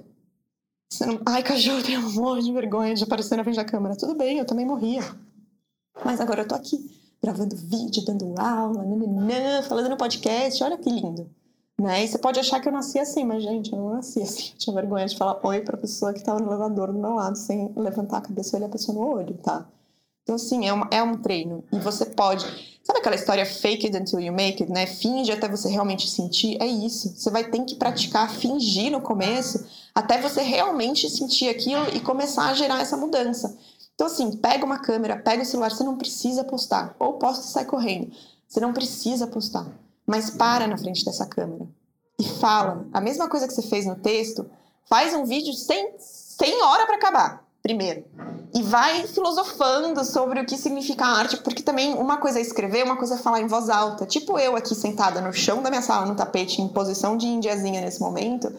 Você 0.93 1.07
não... 1.07 1.21
Ai, 1.27 1.43
Caju, 1.43 1.73
eu 1.73 1.83
tenho 1.83 2.01
um 2.01 2.13
monte 2.13 2.45
de 2.45 2.53
vergonha 2.53 2.95
de 2.95 3.03
aparecer 3.03 3.37
na 3.37 3.43
frente 3.43 3.57
da 3.57 3.65
câmera. 3.65 3.97
Tudo 3.97 4.15
bem, 4.15 4.39
eu 4.39 4.45
também 4.45 4.67
morria. 4.67 5.03
Mas 6.05 6.21
agora 6.21 6.43
eu 6.43 6.49
tô 6.49 6.55
aqui, 6.55 6.79
gravando 7.23 7.55
vídeo, 7.55 8.05
dando 8.05 8.35
aula, 8.39 8.83
nananã, 8.85 9.63
falando 9.63 9.89
no 9.89 9.97
podcast, 9.97 10.63
olha 10.65 10.77
que 10.77 10.91
lindo. 10.91 11.31
Né? 11.81 12.05
E 12.05 12.09
você 12.09 12.19
pode 12.19 12.39
achar 12.39 12.61
que 12.61 12.69
eu 12.69 12.73
nasci 12.73 12.99
assim, 12.99 13.25
mas, 13.25 13.43
gente, 13.43 13.73
eu 13.73 13.79
não 13.79 13.95
nasci 13.95 14.21
assim. 14.23 14.51
Eu 14.53 14.59
tinha 14.59 14.75
vergonha 14.75 15.07
de 15.07 15.17
falar 15.17 15.41
oi 15.43 15.61
pra 15.61 15.77
pessoa 15.77 16.13
que 16.13 16.19
estava 16.19 16.39
no 16.41 16.49
elevador 16.49 16.93
do 16.93 16.99
meu 16.99 17.15
lado, 17.15 17.37
sem 17.37 17.73
levantar 17.77 18.19
a 18.19 18.21
cabeça 18.21 18.55
e 18.55 18.59
olhar 18.59 18.67
a 18.67 18.71
pessoa 18.71 18.97
no 18.97 19.09
olho, 19.09 19.35
tá? 19.39 19.67
Então, 20.23 20.37
assim, 20.37 20.67
é, 20.67 20.73
uma, 20.73 20.89
é 20.91 21.03
um 21.03 21.17
treino. 21.17 21.65
E 21.73 21.79
você 21.79 22.07
pode. 22.07 22.45
Sabe 22.85 22.99
aquela 22.99 23.15
história 23.15 23.47
fake 23.47 23.87
it 23.87 23.97
until 23.97 24.21
you 24.21 24.33
make 24.33 24.63
it, 24.63 24.73
né? 24.73 24.87
Finge 24.87 25.33
até 25.33 25.49
você 25.49 25.69
realmente 25.69 26.09
sentir? 26.09 26.61
É 26.61 26.67
isso. 26.67 27.15
Você 27.17 27.31
vai 27.31 27.45
ter 27.45 27.65
que 27.65 27.75
praticar, 27.77 28.31
fingir 28.31 28.91
no 28.91 29.01
começo, 29.01 29.65
até 29.95 30.21
você 30.21 30.43
realmente 30.43 31.09
sentir 31.09 31.49
aquilo 31.49 31.89
e 31.95 32.01
começar 32.01 32.49
a 32.49 32.55
gerar 32.55 32.81
essa 32.81 32.97
mudança. 32.97 33.57
Então, 33.95 34.07
assim, 34.07 34.37
pega 34.37 34.65
uma 34.65 34.79
câmera, 34.79 35.17
pega 35.17 35.43
o 35.43 35.47
celular, 35.47 35.71
você 35.71 35.85
não 35.85 35.97
precisa 35.97 36.45
postar. 36.45 36.97
Ou 36.99 37.15
posta 37.15 37.45
e 37.45 37.49
sai 37.49 37.65
correndo. 37.65 38.13
Você 38.49 38.61
não 38.61 38.73
precisa 38.73 39.27
postar 39.27 39.67
mas 40.07 40.31
para 40.31 40.67
na 40.67 40.77
frente 40.77 41.05
dessa 41.05 41.27
câmera 41.27 41.67
e 42.19 42.25
fala. 42.25 42.87
A 42.93 43.01
mesma 43.01 43.29
coisa 43.29 43.47
que 43.47 43.55
você 43.55 43.63
fez 43.63 43.87
no 43.87 43.97
texto, 43.97 44.49
faz 44.89 45.15
um 45.15 45.25
vídeo 45.25 45.53
sem, 45.53 45.95
sem 45.99 46.63
hora 46.63 46.87
para 46.87 46.97
acabar, 46.97 47.45
primeiro. 47.63 48.05
E 48.55 48.63
vai 48.63 49.07
filosofando 49.07 50.05
sobre 50.05 50.41
o 50.41 50.45
que 50.47 50.59
significa 50.59 51.07
arte, 51.07 51.39
porque 51.39 51.63
também 51.63 51.95
uma 51.95 52.19
coisa 52.19 52.39
é 52.39 52.43
escrever, 52.43 52.85
uma 52.85 52.97
coisa 52.97 53.15
é 53.15 53.19
falar 53.19 53.41
em 53.41 53.47
voz 53.47 53.71
alta. 53.71 54.05
Tipo 54.05 54.39
eu 54.39 54.57
aqui 54.57 54.75
sentada 54.75 55.21
no 55.21 55.33
chão 55.33 55.63
da 55.63 55.71
minha 55.71 55.83
sala, 55.83 56.05
no 56.05 56.15
tapete, 56.15 56.61
em 56.61 56.69
posição 56.69 57.17
de 57.17 57.27
indiazinha 57.27 57.81
nesse 57.81 58.01
momento, 58.01 58.55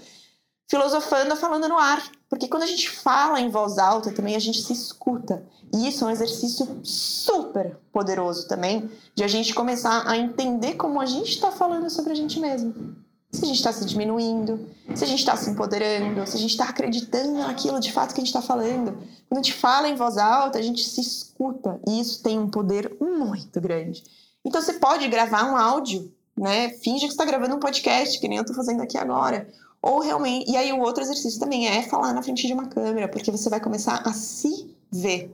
filosofando, 0.67 1.35
falando 1.35 1.67
no 1.69 1.77
ar. 1.77 2.03
Porque 2.33 2.47
quando 2.47 2.63
a 2.63 2.67
gente 2.67 2.89
fala 2.89 3.39
em 3.39 3.47
voz 3.47 3.77
alta 3.77 4.11
também, 4.11 4.35
a 4.35 4.39
gente 4.39 4.59
se 4.59 4.73
escuta. 4.73 5.45
E 5.71 5.87
isso 5.87 6.03
é 6.03 6.07
um 6.07 6.09
exercício 6.09 6.79
super 6.81 7.77
poderoso 7.91 8.47
também, 8.47 8.89
de 9.13 9.23
a 9.23 9.27
gente 9.27 9.53
começar 9.53 10.09
a 10.09 10.17
entender 10.17 10.73
como 10.73 10.99
a 10.99 11.05
gente 11.05 11.29
está 11.29 11.51
falando 11.51 11.91
sobre 11.91 12.11
a 12.11 12.15
gente 12.15 12.39
mesmo. 12.39 12.95
Se 13.31 13.43
a 13.43 13.47
gente 13.47 13.57
está 13.57 13.71
se 13.71 13.85
diminuindo, 13.85 14.67
se 14.95 15.03
a 15.03 15.07
gente 15.07 15.19
está 15.19 15.37
se 15.37 15.51
empoderando, 15.51 16.25
se 16.25 16.35
a 16.35 16.39
gente 16.39 16.49
está 16.49 16.69
acreditando 16.69 17.33
naquilo 17.33 17.79
de 17.79 17.91
fato 17.91 18.15
que 18.15 18.19
a 18.19 18.23
gente 18.25 18.35
está 18.35 18.41
falando. 18.41 18.97
Quando 19.29 19.39
a 19.39 19.43
gente 19.43 19.53
fala 19.53 19.87
em 19.87 19.95
voz 19.95 20.17
alta, 20.17 20.57
a 20.57 20.61
gente 20.63 20.83
se 20.83 21.01
escuta. 21.01 21.79
E 21.87 21.99
isso 21.99 22.23
tem 22.23 22.39
um 22.39 22.49
poder 22.49 22.97
muito 22.99 23.61
grande. 23.61 24.03
Então 24.43 24.59
você 24.59 24.73
pode 24.73 25.07
gravar 25.07 25.43
um 25.43 25.55
áudio, 25.55 26.11
né? 26.35 26.69
Finge 26.83 27.05
que 27.05 27.11
está 27.11 27.25
gravando 27.25 27.55
um 27.55 27.59
podcast, 27.59 28.19
que 28.19 28.27
nem 28.27 28.39
eu 28.39 28.41
estou 28.41 28.55
fazendo 28.55 28.81
aqui 28.81 28.97
agora. 28.97 29.47
Ou 29.83 29.99
realmente. 29.99 30.49
E 30.49 30.55
aí 30.55 30.71
o 30.71 30.79
outro 30.79 31.03
exercício 31.03 31.37
também 31.37 31.67
é 31.67 31.83
falar 31.83 32.13
na 32.13 32.23
frente 32.23 32.47
de 32.47 32.53
uma 32.53 32.67
câmera, 32.67 33.09
porque 33.09 33.29
você 33.29 33.49
vai 33.49 33.59
começar 33.59 34.01
a 34.05 34.13
se 34.13 34.73
ver. 34.89 35.29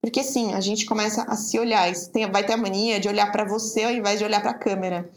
Porque 0.00 0.22
sim, 0.22 0.54
a 0.54 0.60
gente 0.60 0.86
começa 0.86 1.22
a 1.24 1.34
se 1.34 1.58
olhar, 1.58 1.92
tem, 2.12 2.30
vai 2.30 2.46
ter 2.46 2.52
a 2.52 2.56
mania 2.56 3.00
de 3.00 3.08
olhar 3.08 3.32
para 3.32 3.44
você 3.44 3.82
ao 3.82 3.90
invés 3.90 4.20
de 4.20 4.24
olhar 4.24 4.40
para 4.40 4.52
a 4.52 4.58
câmera. 4.58 5.10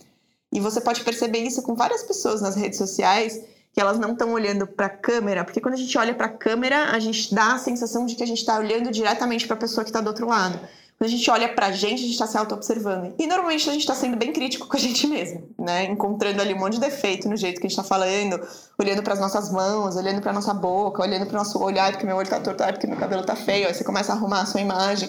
E 0.52 0.60
você 0.60 0.82
pode 0.82 1.04
perceber 1.04 1.40
isso 1.40 1.62
com 1.62 1.76
várias 1.76 2.02
pessoas 2.02 2.42
nas 2.42 2.56
redes 2.56 2.80
sociais, 2.80 3.40
que 3.72 3.80
elas 3.80 4.00
não 4.00 4.14
estão 4.14 4.34
olhando 4.34 4.66
para 4.66 4.88
a 4.88 4.90
câmera, 4.90 5.44
porque 5.44 5.62
quando 5.62 5.76
a 5.76 5.78
gente 5.78 5.96
olha 5.96 6.16
para 6.16 6.26
a 6.26 6.30
câmera, 6.30 6.86
a 6.86 7.00
gente 7.00 7.36
dá 7.36 7.54
a 7.54 7.60
sensação 7.60 8.08
de 8.08 8.16
que 8.16 8.24
a 8.24 8.26
gente 8.26 8.40
está 8.40 8.58
olhando 8.58 8.90
diretamente 8.90 9.46
para 9.46 9.56
a 9.56 9.60
pessoa 9.60 9.84
que 9.84 9.92
está 9.92 10.02
do 10.02 10.08
outro 10.08 10.28
lado. 10.28 10.60
Quando 10.98 11.10
a 11.10 11.12
gente 11.12 11.30
olha 11.30 11.54
pra 11.54 11.72
gente, 11.72 11.94
a 11.94 11.98
gente 11.98 12.14
está 12.14 12.26
se 12.26 12.36
auto-observando. 12.36 13.14
E 13.20 13.28
normalmente 13.28 13.70
a 13.70 13.72
gente 13.72 13.82
está 13.82 13.94
sendo 13.94 14.18
bem 14.18 14.34
crítico 14.34 14.68
com 14.68 14.76
a 14.76 14.80
gente 14.80 15.06
mesmo, 15.06 15.48
né? 15.56 15.86
Encontrando 15.86 16.42
ali 16.42 16.56
um 16.56 16.58
monte 16.58 16.74
de 16.74 16.80
defeito 16.80 17.30
no 17.30 17.38
jeito 17.38 17.62
que 17.62 17.68
a 17.68 17.70
gente 17.70 17.80
está 17.80 17.84
falando, 17.84 18.42
olhando 18.80 19.04
para 19.04 19.14
as 19.14 19.20
nossas 19.20 19.52
mãos, 19.52 19.96
olhando 19.96 20.22
para 20.22 20.34
nossa 20.34 20.56
boca, 20.56 21.04
olhando 21.04 21.28
para 21.28 21.36
o 21.36 21.38
nosso 21.38 21.62
olhar, 21.62 21.92
porque 21.92 22.06
meu 22.06 22.16
olho 22.16 22.24
está 22.24 22.40
torto, 22.40 22.64
porque 22.64 22.88
meu 22.88 22.98
cabelo 22.98 23.22
está 23.22 23.36
feio. 23.36 23.68
Aí 23.68 23.76
você 23.76 23.84
começa 23.84 24.12
a 24.12 24.16
arrumar 24.16 24.42
a 24.42 24.46
sua 24.48 24.60
imagem. 24.60 25.08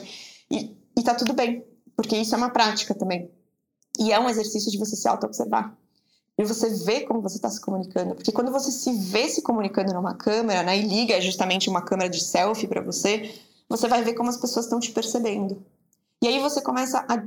E, 0.51 0.77
e 0.95 1.03
tá 1.03 1.15
tudo 1.15 1.33
bem, 1.33 1.65
porque 1.97 2.19
isso 2.19 2.35
é 2.35 2.39
uma 2.39 2.51
prática 2.51 2.95
também. 2.95 3.31
E 3.99 4.13
é 4.13 4.21
um 4.21 4.29
exercício 4.29 4.71
de 4.71 4.77
você 4.77 4.95
se 4.95 5.09
auto-observar. 5.09 5.75
E 6.37 6.45
você 6.45 6.69
ver 6.85 7.01
como 7.07 7.23
você 7.23 7.37
está 7.37 7.49
se 7.49 7.63
comunicando. 7.63 8.15
Porque 8.15 8.31
quando 8.31 8.53
você 8.53 8.71
se 8.71 8.93
vê 8.93 9.27
se 9.27 9.41
comunicando 9.41 9.95
numa 9.95 10.15
câmera, 10.15 10.63
né, 10.63 10.79
e 10.79 10.83
liga 10.83 11.19
justamente 11.23 11.71
uma 11.71 11.81
câmera 11.81 12.11
de 12.11 12.23
selfie 12.23 12.69
para 12.69 12.83
você, 12.83 13.35
você 13.67 13.89
vai 13.89 14.05
ver 14.05 14.13
como 14.13 14.29
as 14.29 14.37
pessoas 14.37 14.67
estão 14.67 14.79
te 14.79 14.93
percebendo. 14.93 15.65
E 16.23 16.27
aí 16.27 16.41
você 16.41 16.61
começa 16.61 17.05
a 17.09 17.23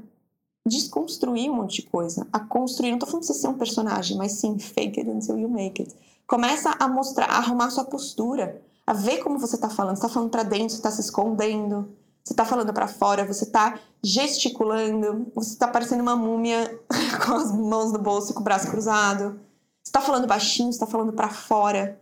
desconstruir 0.65 1.49
um 1.49 1.55
monte 1.55 1.81
de 1.81 1.89
coisa, 1.89 2.27
a 2.31 2.39
construir. 2.39 2.91
Não 2.91 2.99
tô 2.99 3.05
falando 3.05 3.21
de 3.21 3.27
você 3.27 3.33
ser 3.33 3.47
um 3.47 3.57
personagem, 3.57 4.17
mas 4.17 4.33
sim, 4.33 4.59
fake 4.59 4.99
it 4.99 5.09
until 5.09 5.37
you 5.37 5.49
make 5.49 5.81
it. 5.81 5.95
Começa 6.27 6.75
a 6.79 6.87
mostrar, 6.87 7.25
a 7.25 7.37
arrumar 7.37 7.69
sua 7.71 7.85
postura, 7.85 8.61
a 8.85 8.93
ver 8.93 9.19
como 9.19 9.39
você 9.39 9.57
tá 9.57 9.69
falando. 9.69 9.95
Você 9.95 10.03
tá 10.03 10.09
falando 10.09 10.29
para 10.29 10.43
dentro, 10.43 10.75
você 10.75 10.81
tá 10.81 10.91
se 10.91 11.01
escondendo, 11.01 11.89
você 12.23 12.33
tá 12.33 12.45
falando 12.45 12.73
para 12.73 12.87
fora, 12.87 13.25
você 13.25 13.45
tá 13.45 13.79
gesticulando, 14.03 15.31
você 15.33 15.57
tá 15.57 15.67
parecendo 15.67 16.01
uma 16.01 16.15
múmia 16.15 16.79
com 17.25 17.33
as 17.33 17.51
mãos 17.51 17.91
no 17.91 17.99
bolso 17.99 18.31
e 18.31 18.33
com 18.33 18.41
o 18.41 18.43
braço 18.43 18.69
cruzado. 18.69 19.39
Você 19.83 19.91
tá 19.91 20.01
falando 20.01 20.27
baixinho, 20.27 20.71
você 20.71 20.79
tá 20.79 20.87
falando 20.87 21.13
para 21.13 21.29
fora. 21.29 21.99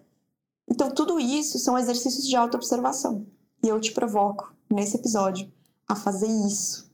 Então, 0.67 0.91
tudo 0.91 1.19
isso 1.19 1.57
são 1.57 1.77
exercícios 1.77 2.27
de 2.27 2.35
autoobservação. 2.35 3.25
E 3.63 3.67
eu 3.67 3.79
te 3.79 3.91
provoco 3.91 4.53
nesse 4.69 4.97
episódio 4.97 5.49
a 5.89 5.95
fazer 5.95 6.27
isso. 6.27 6.87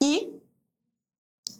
E 0.00 0.40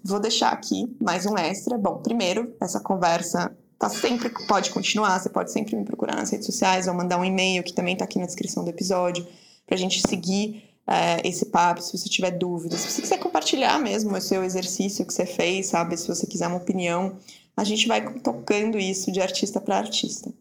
vou 0.04 0.20
deixar 0.20 0.52
aqui 0.52 0.96
mais 1.02 1.26
um 1.26 1.36
extra. 1.36 1.76
Bom, 1.76 1.98
primeiro, 1.98 2.54
essa 2.60 2.78
conversa 2.78 3.54
tá 3.76 3.88
sempre 3.88 4.28
pode 4.46 4.70
continuar, 4.70 5.18
você 5.18 5.28
pode 5.28 5.50
sempre 5.50 5.74
me 5.74 5.84
procurar 5.84 6.14
nas 6.14 6.30
redes 6.30 6.46
sociais 6.46 6.86
ou 6.86 6.94
mandar 6.94 7.18
um 7.18 7.24
e-mail 7.24 7.64
que 7.64 7.72
também 7.72 7.94
está 7.94 8.04
aqui 8.04 8.18
na 8.18 8.26
descrição 8.26 8.62
do 8.62 8.70
episódio 8.70 9.26
para 9.66 9.74
a 9.74 9.78
gente 9.78 10.00
seguir 10.06 10.62
é, 10.86 11.26
esse 11.26 11.46
papo, 11.46 11.80
se 11.80 11.96
você 11.96 12.08
tiver 12.08 12.32
dúvidas, 12.32 12.80
se 12.80 12.90
você 12.90 13.02
quiser 13.02 13.18
compartilhar 13.18 13.78
mesmo 13.78 14.16
o 14.16 14.20
seu 14.20 14.44
exercício 14.44 15.04
que 15.06 15.14
você 15.14 15.24
fez, 15.24 15.66
sabe, 15.66 15.96
se 15.96 16.06
você 16.06 16.26
quiser 16.26 16.48
uma 16.48 16.58
opinião, 16.58 17.16
a 17.56 17.64
gente 17.64 17.88
vai 17.88 18.12
tocando 18.20 18.78
isso 18.78 19.10
de 19.10 19.20
artista 19.20 19.60
para 19.60 19.78
artista. 19.78 20.32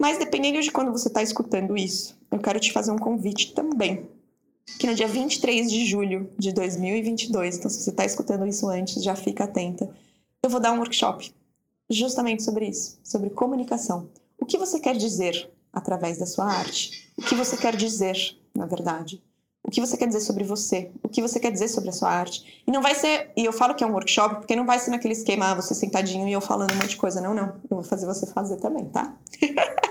Mas 0.00 0.18
dependendo 0.18 0.60
de 0.60 0.70
quando 0.70 0.92
você 0.92 1.08
está 1.08 1.22
escutando 1.22 1.76
isso, 1.76 2.16
eu 2.30 2.38
quero 2.38 2.60
te 2.60 2.72
fazer 2.72 2.90
um 2.90 2.98
convite 2.98 3.54
também 3.54 4.08
que 4.78 4.86
no 4.86 4.94
dia 4.94 5.08
23 5.08 5.70
de 5.70 5.86
julho 5.86 6.30
de 6.38 6.52
2022, 6.52 7.58
então 7.58 7.70
se 7.70 7.82
você 7.82 7.90
está 7.90 8.04
escutando 8.04 8.46
isso 8.46 8.68
antes, 8.68 9.02
já 9.02 9.14
fica 9.14 9.44
atenta, 9.44 9.90
eu 10.42 10.50
vou 10.50 10.60
dar 10.60 10.72
um 10.72 10.78
workshop 10.78 11.32
justamente 11.88 12.42
sobre 12.42 12.66
isso, 12.66 12.98
sobre 13.02 13.30
comunicação. 13.30 14.08
O 14.38 14.46
que 14.46 14.58
você 14.58 14.80
quer 14.80 14.96
dizer 14.96 15.50
através 15.72 16.18
da 16.18 16.26
sua 16.26 16.46
arte? 16.46 17.12
O 17.16 17.22
que 17.22 17.34
você 17.34 17.56
quer 17.56 17.76
dizer, 17.76 18.16
na 18.54 18.66
verdade? 18.66 19.22
o 19.64 19.70
que 19.70 19.80
você 19.80 19.96
quer 19.96 20.06
dizer 20.06 20.20
sobre 20.20 20.44
você, 20.44 20.90
o 21.02 21.08
que 21.08 21.22
você 21.22 21.38
quer 21.38 21.50
dizer 21.50 21.68
sobre 21.68 21.90
a 21.90 21.92
sua 21.92 22.10
arte. 22.10 22.62
E 22.66 22.70
não 22.70 22.82
vai 22.82 22.94
ser, 22.94 23.30
e 23.36 23.44
eu 23.44 23.52
falo 23.52 23.74
que 23.74 23.84
é 23.84 23.86
um 23.86 23.92
workshop, 23.92 24.36
porque 24.36 24.56
não 24.56 24.66
vai 24.66 24.78
ser 24.78 24.90
naquele 24.90 25.14
esquema, 25.14 25.50
ah, 25.50 25.54
você 25.54 25.74
sentadinho 25.74 26.28
e 26.28 26.32
eu 26.32 26.40
falando 26.40 26.72
um 26.72 26.76
monte 26.76 26.90
de 26.90 26.96
coisa. 26.96 27.20
Não, 27.20 27.32
não. 27.32 27.46
Eu 27.70 27.76
vou 27.76 27.82
fazer 27.82 28.06
você 28.06 28.26
fazer 28.26 28.56
também, 28.56 28.86
tá? 28.86 29.14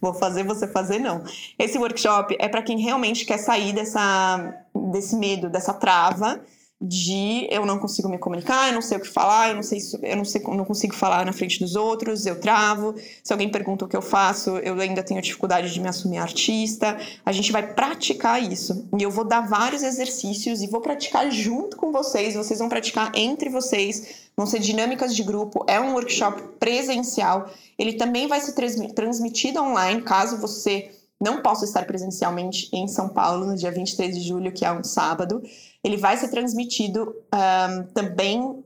vou 0.00 0.14
fazer 0.14 0.42
você 0.44 0.66
fazer, 0.66 0.98
não. 0.98 1.24
Esse 1.58 1.78
workshop 1.78 2.36
é 2.38 2.48
para 2.48 2.62
quem 2.62 2.78
realmente 2.78 3.24
quer 3.24 3.38
sair 3.38 3.72
dessa, 3.72 4.64
desse 4.74 5.16
medo, 5.16 5.48
dessa 5.48 5.72
trava 5.72 6.40
de 6.80 7.46
eu 7.50 7.64
não 7.64 7.78
consigo 7.78 8.08
me 8.08 8.18
comunicar, 8.18 8.68
eu 8.68 8.74
não 8.74 8.82
sei 8.82 8.98
o 8.98 9.00
que 9.00 9.08
falar, 9.08 9.50
eu 9.50 9.54
não 9.54 9.62
sei, 9.62 9.78
eu 10.02 10.16
não 10.16 10.24
sei, 10.24 10.42
não 10.42 10.64
consigo 10.64 10.94
falar 10.94 11.24
na 11.24 11.32
frente 11.32 11.58
dos 11.58 11.76
outros, 11.76 12.26
eu 12.26 12.38
travo. 12.40 12.94
Se 13.22 13.32
alguém 13.32 13.48
pergunta 13.48 13.84
o 13.84 13.88
que 13.88 13.96
eu 13.96 14.02
faço, 14.02 14.58
eu 14.58 14.78
ainda 14.80 15.02
tenho 15.02 15.22
dificuldade 15.22 15.72
de 15.72 15.80
me 15.80 15.88
assumir 15.88 16.18
artista. 16.18 16.98
A 17.24 17.32
gente 17.32 17.52
vai 17.52 17.74
praticar 17.74 18.42
isso. 18.42 18.86
E 18.98 19.02
eu 19.02 19.10
vou 19.10 19.24
dar 19.24 19.42
vários 19.42 19.82
exercícios 19.82 20.62
e 20.62 20.66
vou 20.66 20.80
praticar 20.80 21.30
junto 21.30 21.76
com 21.76 21.90
vocês, 21.92 22.34
vocês 22.34 22.58
vão 22.58 22.68
praticar 22.68 23.12
entre 23.14 23.48
vocês. 23.48 24.24
Vão 24.36 24.46
ser 24.46 24.58
dinâmicas 24.58 25.14
de 25.14 25.22
grupo, 25.22 25.64
é 25.68 25.80
um 25.80 25.92
workshop 25.92 26.42
presencial. 26.58 27.48
Ele 27.78 27.94
também 27.94 28.26
vai 28.26 28.40
ser 28.40 28.52
transmitido 28.92 29.62
online, 29.62 30.02
caso 30.02 30.38
você 30.38 30.90
não 31.24 31.40
posso 31.40 31.64
estar 31.64 31.86
presencialmente 31.86 32.68
em 32.72 32.86
São 32.86 33.08
Paulo 33.08 33.46
no 33.46 33.56
dia 33.56 33.72
23 33.72 34.14
de 34.14 34.22
julho, 34.22 34.52
que 34.52 34.64
é 34.64 34.70
um 34.70 34.84
sábado. 34.84 35.42
Ele 35.82 35.96
vai 35.96 36.16
ser 36.16 36.28
transmitido 36.28 37.16
um, 37.32 37.82
também 37.94 38.62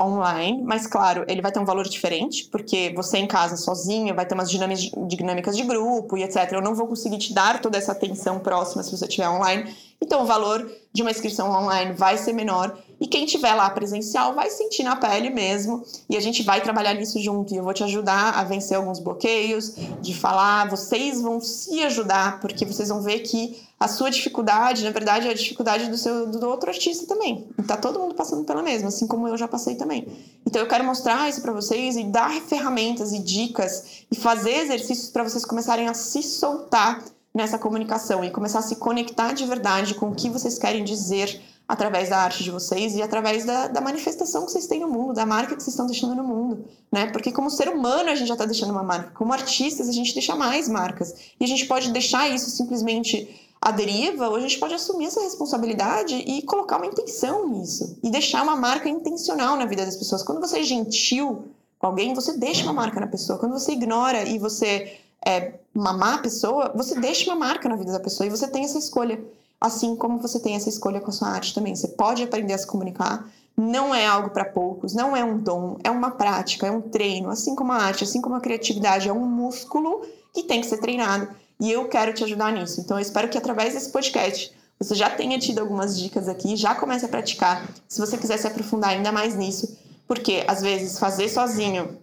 online, 0.00 0.60
mas 0.64 0.86
claro, 0.88 1.24
ele 1.28 1.40
vai 1.40 1.52
ter 1.52 1.60
um 1.60 1.64
valor 1.64 1.88
diferente, 1.88 2.46
porque 2.46 2.92
você 2.96 3.18
em 3.18 3.28
casa 3.28 3.56
sozinho 3.56 4.14
vai 4.14 4.26
ter 4.26 4.34
umas 4.34 4.50
dinâmicas 4.50 5.56
de 5.56 5.62
grupo 5.62 6.16
e 6.16 6.24
etc. 6.24 6.50
Eu 6.52 6.62
não 6.62 6.74
vou 6.74 6.88
conseguir 6.88 7.18
te 7.18 7.32
dar 7.32 7.60
toda 7.60 7.78
essa 7.78 7.92
atenção 7.92 8.40
próxima 8.40 8.82
se 8.82 8.90
você 8.90 9.04
estiver 9.04 9.28
online. 9.28 9.72
Então 10.02 10.22
o 10.22 10.26
valor 10.26 10.68
de 10.92 11.02
uma 11.02 11.10
inscrição 11.10 11.50
online 11.50 11.92
vai 11.92 12.18
ser 12.18 12.32
menor 12.32 12.76
e 13.00 13.06
quem 13.06 13.24
estiver 13.24 13.54
lá 13.54 13.68
presencial 13.70 14.34
vai 14.34 14.50
sentir 14.50 14.82
na 14.82 14.96
pele 14.96 15.30
mesmo 15.30 15.84
e 16.08 16.16
a 16.16 16.20
gente 16.20 16.42
vai 16.42 16.60
trabalhar 16.60 16.94
nisso 16.94 17.20
junto 17.20 17.52
e 17.52 17.56
eu 17.56 17.64
vou 17.64 17.74
te 17.74 17.82
ajudar 17.84 18.38
a 18.38 18.44
vencer 18.44 18.76
alguns 18.76 18.98
bloqueios, 18.98 19.74
de 20.00 20.14
falar, 20.14 20.68
vocês 20.68 21.20
vão 21.20 21.40
se 21.40 21.82
ajudar, 21.82 22.40
porque 22.40 22.64
vocês 22.64 22.88
vão 22.88 23.00
ver 23.00 23.20
que 23.20 23.62
a 23.78 23.88
sua 23.88 24.10
dificuldade, 24.10 24.84
na 24.84 24.90
verdade, 24.90 25.28
é 25.28 25.30
a 25.30 25.34
dificuldade 25.34 25.90
do, 25.90 25.98
seu, 25.98 26.26
do 26.26 26.48
outro 26.48 26.70
artista 26.70 27.06
também. 27.06 27.46
E 27.58 27.62
tá 27.62 27.76
todo 27.76 27.98
mundo 27.98 28.14
passando 28.14 28.44
pela 28.44 28.62
mesma, 28.62 28.88
assim 28.88 29.06
como 29.06 29.28
eu 29.28 29.36
já 29.36 29.46
passei 29.46 29.74
também. 29.74 30.06
Então 30.46 30.62
eu 30.62 30.68
quero 30.68 30.84
mostrar 30.84 31.28
isso 31.28 31.42
para 31.42 31.52
vocês 31.52 31.96
e 31.96 32.04
dar 32.04 32.32
ferramentas 32.42 33.12
e 33.12 33.18
dicas 33.18 34.04
e 34.10 34.16
fazer 34.16 34.56
exercícios 34.58 35.10
para 35.10 35.24
vocês 35.24 35.44
começarem 35.44 35.88
a 35.88 35.94
se 35.94 36.22
soltar 36.22 37.04
nessa 37.34 37.58
comunicação 37.58 38.24
e 38.24 38.30
começar 38.30 38.60
a 38.60 38.62
se 38.62 38.76
conectar 38.76 39.32
de 39.32 39.44
verdade 39.44 39.94
com 39.94 40.08
o 40.10 40.14
que 40.14 40.30
vocês 40.30 40.56
querem 40.56 40.84
dizer 40.84 41.42
através 41.66 42.10
da 42.10 42.18
arte 42.18 42.44
de 42.44 42.50
vocês 42.50 42.94
e 42.94 43.02
através 43.02 43.44
da, 43.44 43.68
da, 43.68 43.80
manifestação 43.80 44.44
que 44.44 44.52
vocês 44.52 44.66
têm 44.66 44.80
no 44.80 44.88
mundo, 44.88 45.14
da 45.14 45.24
marca 45.24 45.56
que 45.56 45.62
vocês 45.62 45.72
estão 45.72 45.86
deixando 45.86 46.14
no 46.14 46.22
mundo, 46.22 46.64
né? 46.92 47.10
Porque 47.10 47.32
como 47.32 47.50
ser 47.50 47.68
humano 47.68 48.10
a 48.10 48.14
gente 48.14 48.28
já 48.28 48.34
está 48.34 48.44
deixando 48.44 48.70
uma 48.70 48.82
marca, 48.82 49.12
como 49.14 49.32
artistas 49.32 49.88
a 49.88 49.92
gente 49.92 50.12
deixa 50.12 50.36
mais 50.36 50.68
marcas 50.68 51.14
e 51.40 51.44
a 51.44 51.46
gente 51.46 51.66
pode 51.66 51.90
deixar 51.90 52.28
isso 52.28 52.50
simplesmente 52.50 53.44
a 53.64 53.70
deriva, 53.70 54.28
ou 54.28 54.36
a 54.36 54.40
gente 54.40 54.58
pode 54.58 54.74
assumir 54.74 55.06
essa 55.06 55.22
responsabilidade 55.22 56.14
e 56.14 56.42
colocar 56.42 56.76
uma 56.76 56.84
intenção 56.84 57.48
nisso. 57.48 57.98
E 58.02 58.10
deixar 58.10 58.42
uma 58.42 58.54
marca 58.54 58.90
intencional 58.90 59.56
na 59.56 59.64
vida 59.64 59.86
das 59.86 59.96
pessoas. 59.96 60.22
Quando 60.22 60.38
você 60.38 60.58
é 60.58 60.62
gentil 60.62 61.46
com 61.78 61.86
alguém, 61.86 62.12
você 62.12 62.36
deixa 62.36 62.62
uma 62.64 62.74
marca 62.74 63.00
na 63.00 63.06
pessoa. 63.06 63.38
Quando 63.38 63.52
você 63.52 63.72
ignora 63.72 64.22
e 64.28 64.38
você 64.38 64.98
é 65.24 65.54
uma 65.74 65.94
má 65.94 66.18
pessoa, 66.18 66.72
você 66.74 67.00
deixa 67.00 67.30
uma 67.30 67.38
marca 67.38 67.66
na 67.66 67.76
vida 67.76 67.90
da 67.90 68.00
pessoa 68.00 68.26
e 68.26 68.30
você 68.30 68.46
tem 68.46 68.64
essa 68.64 68.78
escolha. 68.78 69.18
Assim 69.60 69.96
como 69.96 70.18
você 70.18 70.38
tem 70.38 70.56
essa 70.56 70.68
escolha 70.68 71.00
com 71.00 71.10
a 71.10 71.12
sua 71.12 71.28
arte 71.28 71.54
também. 71.54 71.74
Você 71.74 71.88
pode 71.88 72.22
aprender 72.22 72.52
a 72.52 72.58
se 72.58 72.66
comunicar. 72.66 73.28
Não 73.56 73.94
é 73.94 74.06
algo 74.06 74.30
para 74.30 74.44
poucos, 74.44 74.94
não 74.94 75.16
é 75.16 75.24
um 75.24 75.38
dom, 75.38 75.78
é 75.84 75.90
uma 75.90 76.10
prática, 76.10 76.66
é 76.66 76.70
um 76.70 76.80
treino. 76.80 77.30
Assim 77.30 77.54
como 77.54 77.72
a 77.72 77.76
arte, 77.76 78.04
assim 78.04 78.20
como 78.20 78.34
a 78.34 78.40
criatividade, 78.40 79.08
é 79.08 79.12
um 79.12 79.24
músculo 79.24 80.02
que 80.32 80.42
tem 80.42 80.60
que 80.60 80.66
ser 80.66 80.78
treinado. 80.78 81.28
E 81.60 81.70
eu 81.70 81.88
quero 81.88 82.12
te 82.12 82.24
ajudar 82.24 82.52
nisso. 82.52 82.80
Então, 82.80 82.98
eu 82.98 83.02
espero 83.02 83.28
que 83.28 83.38
através 83.38 83.74
desse 83.74 83.90
podcast 83.90 84.52
você 84.78 84.94
já 84.94 85.08
tenha 85.08 85.38
tido 85.38 85.60
algumas 85.60 85.98
dicas 85.98 86.28
aqui, 86.28 86.56
já 86.56 86.74
comece 86.74 87.06
a 87.06 87.08
praticar. 87.08 87.68
Se 87.88 88.00
você 88.00 88.18
quiser 88.18 88.38
se 88.38 88.46
aprofundar 88.46 88.90
ainda 88.90 89.12
mais 89.12 89.36
nisso, 89.36 89.78
porque 90.06 90.44
às 90.46 90.60
vezes 90.60 90.98
fazer 90.98 91.28
sozinho 91.28 91.96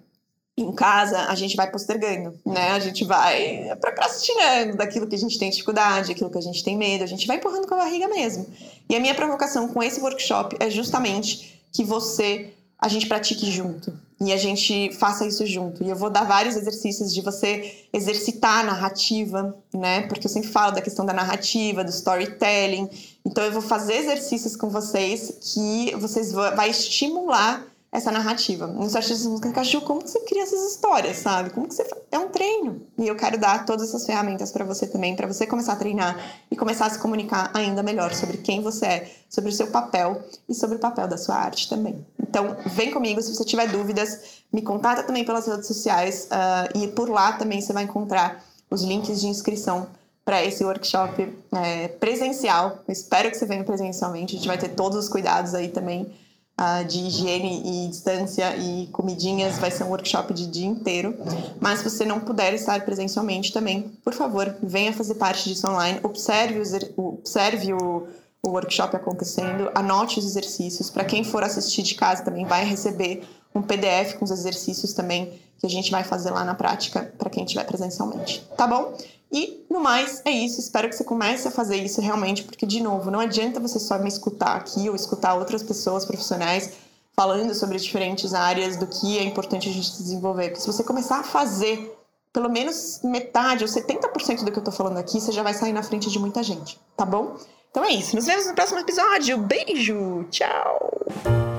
em 0.61 0.71
casa 0.71 1.25
a 1.27 1.35
gente 1.35 1.55
vai 1.55 1.69
postergando, 1.69 2.37
né? 2.45 2.71
A 2.71 2.79
gente 2.79 3.03
vai 3.03 3.75
procrastinando 3.79 4.77
daquilo 4.77 5.07
que 5.07 5.15
a 5.15 5.19
gente 5.19 5.37
tem 5.37 5.49
dificuldade, 5.49 6.11
aquilo 6.11 6.29
que 6.29 6.37
a 6.37 6.41
gente 6.41 6.63
tem 6.63 6.77
medo, 6.77 7.03
a 7.03 7.07
gente 7.07 7.27
vai 7.27 7.37
empurrando 7.37 7.67
com 7.67 7.73
a 7.75 7.77
barriga 7.77 8.07
mesmo. 8.07 8.45
E 8.89 8.95
a 8.95 8.99
minha 8.99 9.15
provocação 9.15 9.67
com 9.67 9.81
esse 9.81 9.99
workshop 9.99 10.55
é 10.59 10.69
justamente 10.69 11.61
que 11.71 11.83
você 11.83 12.53
a 12.81 12.87
gente 12.87 13.07
pratique 13.07 13.49
junto 13.51 13.93
e 14.19 14.33
a 14.33 14.37
gente 14.37 14.91
faça 14.93 15.25
isso 15.25 15.45
junto. 15.45 15.83
E 15.83 15.89
eu 15.89 15.95
vou 15.95 16.09
dar 16.09 16.23
vários 16.23 16.55
exercícios 16.55 17.13
de 17.13 17.21
você 17.21 17.85
exercitar 17.93 18.59
a 18.59 18.63
narrativa, 18.63 19.55
né? 19.73 20.01
Porque 20.07 20.25
eu 20.25 20.31
sempre 20.31 20.49
falo 20.49 20.73
da 20.73 20.81
questão 20.81 21.05
da 21.05 21.13
narrativa, 21.13 21.83
do 21.83 21.89
storytelling. 21.91 22.89
Então 23.23 23.43
eu 23.43 23.51
vou 23.51 23.61
fazer 23.61 23.95
exercícios 23.95 24.55
com 24.55 24.69
vocês 24.69 25.53
que 25.53 25.95
vocês 25.95 26.31
vai 26.31 26.69
estimular 26.69 27.65
essa 27.91 28.09
narrativa. 28.09 28.67
Nos 28.67 28.95
artistas 28.95 29.25
música 29.25 29.51
caju, 29.51 29.81
como 29.81 30.01
que 30.01 30.09
você 30.09 30.21
cria 30.21 30.43
essas 30.43 30.71
histórias, 30.71 31.17
sabe? 31.17 31.49
Como 31.49 31.67
que 31.67 31.75
você 31.75 31.85
é 32.09 32.17
um 32.17 32.29
treino. 32.29 32.81
E 32.97 33.05
eu 33.05 33.15
quero 33.17 33.37
dar 33.37 33.65
todas 33.65 33.89
essas 33.89 34.05
ferramentas 34.05 34.49
para 34.51 34.63
você 34.63 34.87
também, 34.87 35.13
para 35.13 35.27
você 35.27 35.45
começar 35.45 35.73
a 35.73 35.75
treinar 35.75 36.17
e 36.49 36.55
começar 36.55 36.85
a 36.85 36.89
se 36.89 36.97
comunicar 36.99 37.51
ainda 37.53 37.83
melhor 37.83 38.13
sobre 38.13 38.37
quem 38.37 38.61
você 38.61 38.85
é, 38.85 39.11
sobre 39.29 39.49
o 39.49 39.53
seu 39.53 39.67
papel 39.67 40.23
e 40.47 40.53
sobre 40.53 40.77
o 40.77 40.79
papel 40.79 41.05
da 41.05 41.17
sua 41.17 41.35
arte 41.35 41.67
também. 41.67 42.05
Então, 42.17 42.55
vem 42.65 42.91
comigo 42.91 43.21
se 43.21 43.35
você 43.35 43.43
tiver 43.43 43.67
dúvidas, 43.67 44.41
me 44.53 44.61
contata 44.61 45.03
também 45.03 45.25
pelas 45.25 45.45
redes 45.45 45.67
sociais 45.67 46.29
uh, 46.31 46.77
e 46.77 46.87
por 46.87 47.09
lá 47.09 47.33
também 47.33 47.59
você 47.59 47.73
vai 47.73 47.83
encontrar 47.83 48.41
os 48.69 48.83
links 48.83 49.19
de 49.19 49.27
inscrição 49.27 49.87
para 50.23 50.45
esse 50.45 50.63
workshop 50.63 51.27
é, 51.51 51.89
presencial. 51.89 52.79
Espero 52.87 53.29
que 53.29 53.37
você 53.37 53.45
venha 53.45 53.65
presencialmente. 53.65 54.35
A 54.35 54.37
gente 54.37 54.47
vai 54.47 54.57
ter 54.57 54.69
todos 54.69 54.97
os 54.97 55.09
cuidados 55.09 55.53
aí 55.53 55.67
também 55.67 56.13
uh, 56.61 56.85
de 56.85 56.99
higiene 56.99 57.63
e 57.65 57.87
distância 57.89 58.55
e 58.55 58.87
comidinhas. 58.91 59.57
Vai 59.57 59.71
ser 59.71 59.83
um 59.83 59.89
workshop 59.89 60.33
de 60.33 60.45
dia 60.45 60.67
inteiro. 60.67 61.17
Mas 61.59 61.79
se 61.79 61.89
você 61.89 62.05
não 62.05 62.19
puder 62.19 62.53
estar 62.53 62.85
presencialmente 62.85 63.51
também, 63.51 63.81
por 64.03 64.13
favor, 64.13 64.55
venha 64.61 64.93
fazer 64.93 65.15
parte 65.15 65.49
disso 65.49 65.67
online. 65.67 65.99
Observe, 66.03 66.61
o, 66.95 67.07
observe 67.15 67.73
o, 67.73 68.07
o 68.43 68.49
workshop 68.49 68.95
acontecendo, 68.95 69.71
anote 69.73 70.19
os 70.19 70.25
exercícios. 70.25 70.89
Para 70.89 71.03
quem 71.03 71.23
for 71.23 71.43
assistir 71.43 71.81
de 71.81 71.95
casa 71.95 72.23
também 72.23 72.45
vai 72.45 72.63
receber 72.63 73.23
um 73.53 73.61
PDF 73.61 74.13
com 74.17 74.25
os 74.25 74.31
exercícios 74.31 74.93
também 74.93 75.33
que 75.59 75.65
a 75.65 75.69
gente 75.69 75.91
vai 75.91 76.03
fazer 76.03 76.31
lá 76.31 76.43
na 76.43 76.55
prática 76.55 77.13
para 77.17 77.29
quem 77.29 77.43
estiver 77.43 77.65
presencialmente. 77.65 78.43
Tá 78.57 78.65
bom? 78.65 78.97
E 79.31 79.65
no 79.69 79.79
mais, 79.79 80.21
é 80.25 80.31
isso. 80.31 80.59
Espero 80.59 80.89
que 80.89 80.95
você 80.95 81.03
comece 81.03 81.47
a 81.47 81.51
fazer 81.51 81.77
isso 81.77 82.01
realmente, 82.01 82.43
porque, 82.43 82.65
de 82.65 82.81
novo, 82.81 83.09
não 83.09 83.19
adianta 83.19 83.59
você 83.59 83.79
só 83.79 83.97
me 83.97 84.09
escutar 84.09 84.55
aqui 84.55 84.89
ou 84.89 84.95
escutar 84.95 85.35
outras 85.35 85.63
pessoas 85.63 86.05
profissionais 86.05 86.71
falando 87.15 87.53
sobre 87.53 87.77
diferentes 87.77 88.33
áreas 88.33 88.77
do 88.77 88.87
que 88.87 89.17
é 89.17 89.23
importante 89.23 89.69
a 89.69 89.71
gente 89.71 89.91
desenvolver. 89.91 90.49
Porque 90.49 90.61
se 90.61 90.67
você 90.67 90.83
começar 90.83 91.19
a 91.19 91.23
fazer 91.23 91.97
pelo 92.33 92.49
menos 92.49 93.01
metade 93.03 93.63
ou 93.63 93.69
70% 93.69 94.43
do 94.43 94.51
que 94.51 94.59
eu 94.59 94.63
tô 94.63 94.71
falando 94.71 94.97
aqui, 94.97 95.19
você 95.19 95.31
já 95.31 95.43
vai 95.43 95.53
sair 95.53 95.73
na 95.73 95.83
frente 95.83 96.09
de 96.09 96.17
muita 96.17 96.41
gente, 96.41 96.79
tá 96.95 97.05
bom? 97.05 97.35
Então 97.69 97.83
é 97.83 97.91
isso. 97.91 98.15
Nos 98.15 98.25
vemos 98.25 98.47
no 98.47 98.53
próximo 98.53 98.79
episódio. 98.79 99.37
Beijo! 99.37 100.25
Tchau! 100.29 101.50